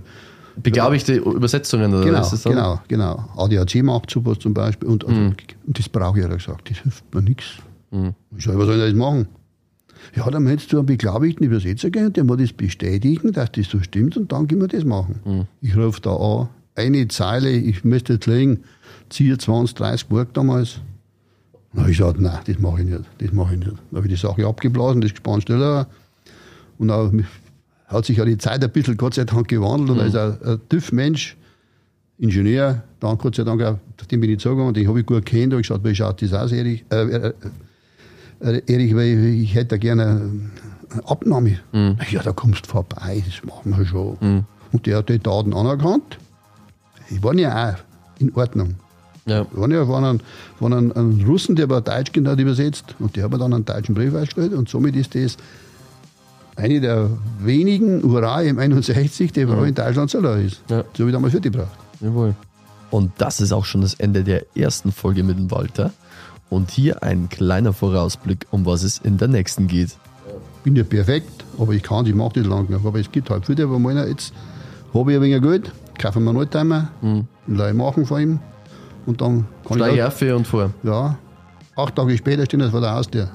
beglaubigte 0.62 1.16
Übersetzungen, 1.16 1.92
oder 1.92 2.04
genau, 2.04 2.28
dann? 2.28 2.40
genau, 2.42 2.80
genau. 2.88 3.28
ADAC 3.36 3.82
macht 3.82 4.10
sowas 4.10 4.38
zum 4.38 4.54
Beispiel. 4.54 4.88
Und, 4.88 5.06
also, 5.06 5.20
und 5.20 5.36
das 5.66 5.88
brauche 5.88 6.18
ich, 6.18 6.24
hat 6.24 6.30
er 6.30 6.38
gesagt. 6.38 6.70
Das 6.70 6.78
hilft 6.78 7.14
mir 7.14 7.22
nichts. 7.22 7.44
Mhm. 7.90 8.14
Ich 8.36 8.44
sage, 8.44 8.58
was 8.58 8.66
soll 8.66 8.76
ich 8.76 8.80
denn 8.80 8.90
jetzt 8.90 8.98
machen? 8.98 9.28
Ja, 10.14 10.30
dann 10.30 10.46
hättest 10.46 10.72
du 10.72 10.78
einen 10.78 10.86
beglaubigten 10.86 11.44
Übersetzer 11.46 11.90
gehen, 11.90 12.12
der 12.12 12.24
muss 12.24 12.38
das 12.38 12.52
bestätigen, 12.52 13.32
dass 13.32 13.52
das 13.52 13.66
so 13.68 13.80
stimmt 13.80 14.16
und 14.16 14.30
dann 14.32 14.46
können 14.46 14.60
wir 14.60 14.68
das 14.68 14.84
machen. 14.84 15.46
Ich 15.60 15.76
rufe 15.76 16.00
da 16.00 16.14
an, 16.14 16.48
eine 16.76 17.08
Zeile, 17.08 17.50
ich 17.50 17.84
müsste 17.84 18.14
jetzt 18.14 18.26
legen, 18.26 18.62
ziehe 19.10 19.36
20, 19.36 19.74
30 19.74 20.10
Mark 20.10 20.32
damals. 20.34 20.80
Na, 21.72 21.86
ich 21.86 21.98
gesagt, 21.98 22.20
nein, 22.20 22.38
das 22.46 22.58
mache 22.58 22.80
ich 22.82 22.88
nicht, 22.88 23.04
das 23.18 23.32
mache 23.32 23.54
ich 23.54 23.60
nicht. 23.60 23.72
Dann 23.90 23.96
habe 23.98 24.06
ich 24.06 24.14
die 24.14 24.26
Sache 24.26 24.46
abgeblasen, 24.46 25.00
das 25.00 25.10
Gespann 25.10 25.40
stiller. 25.40 25.86
Und 26.78 26.88
dann 26.88 27.26
hat 27.86 28.04
sich 28.06 28.16
ja 28.16 28.24
die 28.24 28.38
Zeit 28.38 28.62
ein 28.64 28.70
bisschen, 28.70 28.96
Gott 28.96 29.14
sei 29.14 29.24
Dank, 29.24 29.48
gewandelt. 29.48 29.98
Und 29.98 30.00
als 30.00 30.14
ein, 30.14 30.42
ein 30.42 30.60
TÜV-Mensch, 30.68 31.36
Ingenieur, 32.18 32.82
dann 33.00 33.18
Gott 33.18 33.36
sei 33.36 33.44
Dank, 33.44 33.62
auch, 33.62 33.76
dem 34.10 34.20
bin 34.20 34.30
ich 34.30 34.40
zugegangen, 34.40 34.74
den 34.74 34.88
habe 34.88 35.00
ich 35.00 35.06
gut 35.06 35.24
kennt, 35.26 35.52
habe 35.52 35.60
ich 35.60 35.68
gesagt, 35.68 35.84
wie 35.84 35.94
schaut 35.94 36.20
das 36.22 36.32
aus, 36.32 36.52
Erich? 36.52 36.84
Äh, 36.90 37.02
äh, 37.02 37.32
äh, 38.40 38.62
Erich, 38.66 38.94
weil 38.96 39.24
ich 39.26 39.54
hätte 39.54 39.68
da 39.68 39.76
gerne 39.76 40.30
eine 40.90 41.06
Abnahme. 41.08 41.60
Ja, 42.10 42.22
da 42.22 42.32
kommst 42.32 42.66
du 42.66 42.70
vorbei, 42.70 43.22
das 43.24 43.44
machen 43.44 43.76
wir 43.76 43.84
schon. 43.84 44.16
Und 44.72 44.86
der 44.86 44.98
hat 44.98 45.08
die 45.10 45.18
Daten 45.18 45.52
anerkannt. 45.54 46.18
Die 47.10 47.22
waren 47.22 47.38
ja 47.38 47.70
auch 47.70 47.76
in 48.20 48.34
Ordnung. 48.34 48.74
Ja. 49.28 49.46
Ja 49.68 49.88
waren 49.88 50.04
ein, 50.04 50.20
waren 50.60 50.72
ein, 50.72 50.92
ein 50.92 51.24
Russen, 51.26 51.56
der 51.56 51.64
aber 51.64 51.80
Deutsch 51.80 52.12
kennt, 52.12 52.28
hat 52.28 52.38
übersetzt. 52.38 52.94
Und 52.98 53.16
der 53.16 53.24
hat 53.24 53.30
mir 53.30 53.38
dann 53.38 53.52
einen 53.52 53.64
deutschen 53.64 53.94
Brief 53.94 54.14
ausgestellt. 54.14 54.52
Und 54.52 54.68
somit 54.68 54.96
ist 54.96 55.14
das 55.14 55.36
eine 56.56 56.80
der 56.80 57.10
wenigen 57.38 58.02
Hurra 58.02 58.42
im 58.42 58.58
61, 58.58 59.32
der 59.32 59.44
überall 59.44 59.68
in 59.68 59.74
Deutschland 59.74 60.10
so 60.10 60.18
ist. 60.18 60.62
Ja. 60.68 60.84
So 60.96 61.06
wie 61.06 61.12
damals 61.12 61.34
für 61.34 61.40
die 61.40 61.50
braucht. 61.50 61.68
Jawohl. 62.00 62.34
Und 62.90 63.12
das 63.18 63.40
ist 63.40 63.52
auch 63.52 63.64
schon 63.64 63.82
das 63.82 63.94
Ende 63.94 64.24
der 64.24 64.44
ersten 64.56 64.92
Folge 64.92 65.22
mit 65.22 65.38
dem 65.38 65.50
Walter. 65.50 65.92
Und 66.50 66.70
hier 66.70 67.02
ein 67.02 67.28
kleiner 67.28 67.74
Vorausblick, 67.74 68.46
um 68.50 68.64
was 68.64 68.82
es 68.82 68.98
in 68.98 69.18
der 69.18 69.28
nächsten 69.28 69.68
geht. 69.68 69.96
bin 70.64 70.74
ja 70.74 70.84
perfekt, 70.84 71.44
aber 71.58 71.72
ich 71.72 71.82
kann, 71.82 72.06
ich 72.06 72.14
mache 72.14 72.40
das 72.40 72.46
lang. 72.46 72.66
Aber 72.72 72.98
es 72.98 73.12
gibt 73.12 73.28
halt 73.28 73.44
viele, 73.44 73.66
die 73.66 73.78
meinen, 73.78 74.08
jetzt 74.08 74.32
habe 74.94 75.12
ich 75.12 75.18
ein 75.18 75.22
wenig 75.22 75.42
Geld, 75.42 75.72
kaufe 75.98 76.18
mir 76.20 76.30
einen 76.30 76.38
Oldtimer, 76.38 76.88
mhm. 77.02 77.26
leih 77.46 77.74
machen 77.74 78.06
von 78.06 78.20
ihm 78.20 78.40
und 79.08 79.20
dann 79.22 79.46
kann 79.66 79.78
Steig 79.78 79.94
ich 79.94 80.02
auf 80.02 80.22
und 80.22 80.46
vor. 80.46 80.70
Ja, 80.82 81.16
acht 81.76 81.96
Tage 81.96 82.16
später 82.16 82.44
stehen 82.44 82.60
das 82.60 82.70
vor 82.70 82.80
der 82.80 82.94
Haustür. 82.94 83.28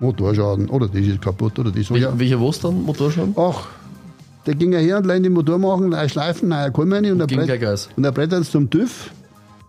Motorschaden, 0.00 0.68
oder 0.70 0.86
das 0.86 1.00
ist 1.00 1.20
kaputt, 1.20 1.58
oder 1.58 1.72
das. 1.72 1.90
Wel 1.90 2.00
Ja. 2.00 2.16
Welcher 2.16 2.40
was 2.40 2.60
dann? 2.60 2.82
Motorschaden? 2.82 3.34
Ach, 3.36 3.66
der 4.46 4.54
ging 4.54 4.72
ja 4.72 4.78
her 4.78 4.98
und 4.98 5.06
leih 5.06 5.18
den 5.18 5.32
Motor 5.32 5.58
machen, 5.58 5.88
neue 5.90 6.08
Schleifen, 6.08 6.48
neue 6.48 6.70
Kolmeni 6.70 7.10
und, 7.10 7.20
und 7.20 8.04
er 8.04 8.12
brettert 8.12 8.44
zum 8.44 8.70
TÜV, 8.70 9.10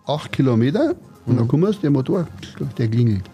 acht 0.06 0.30
Kilometer 0.30 0.94
und 1.26 1.38
dann 1.38 1.48
kommen 1.48 1.74
der 1.82 1.90
Motor, 1.90 2.26
der 2.78 2.88
klingelt. 2.88 3.24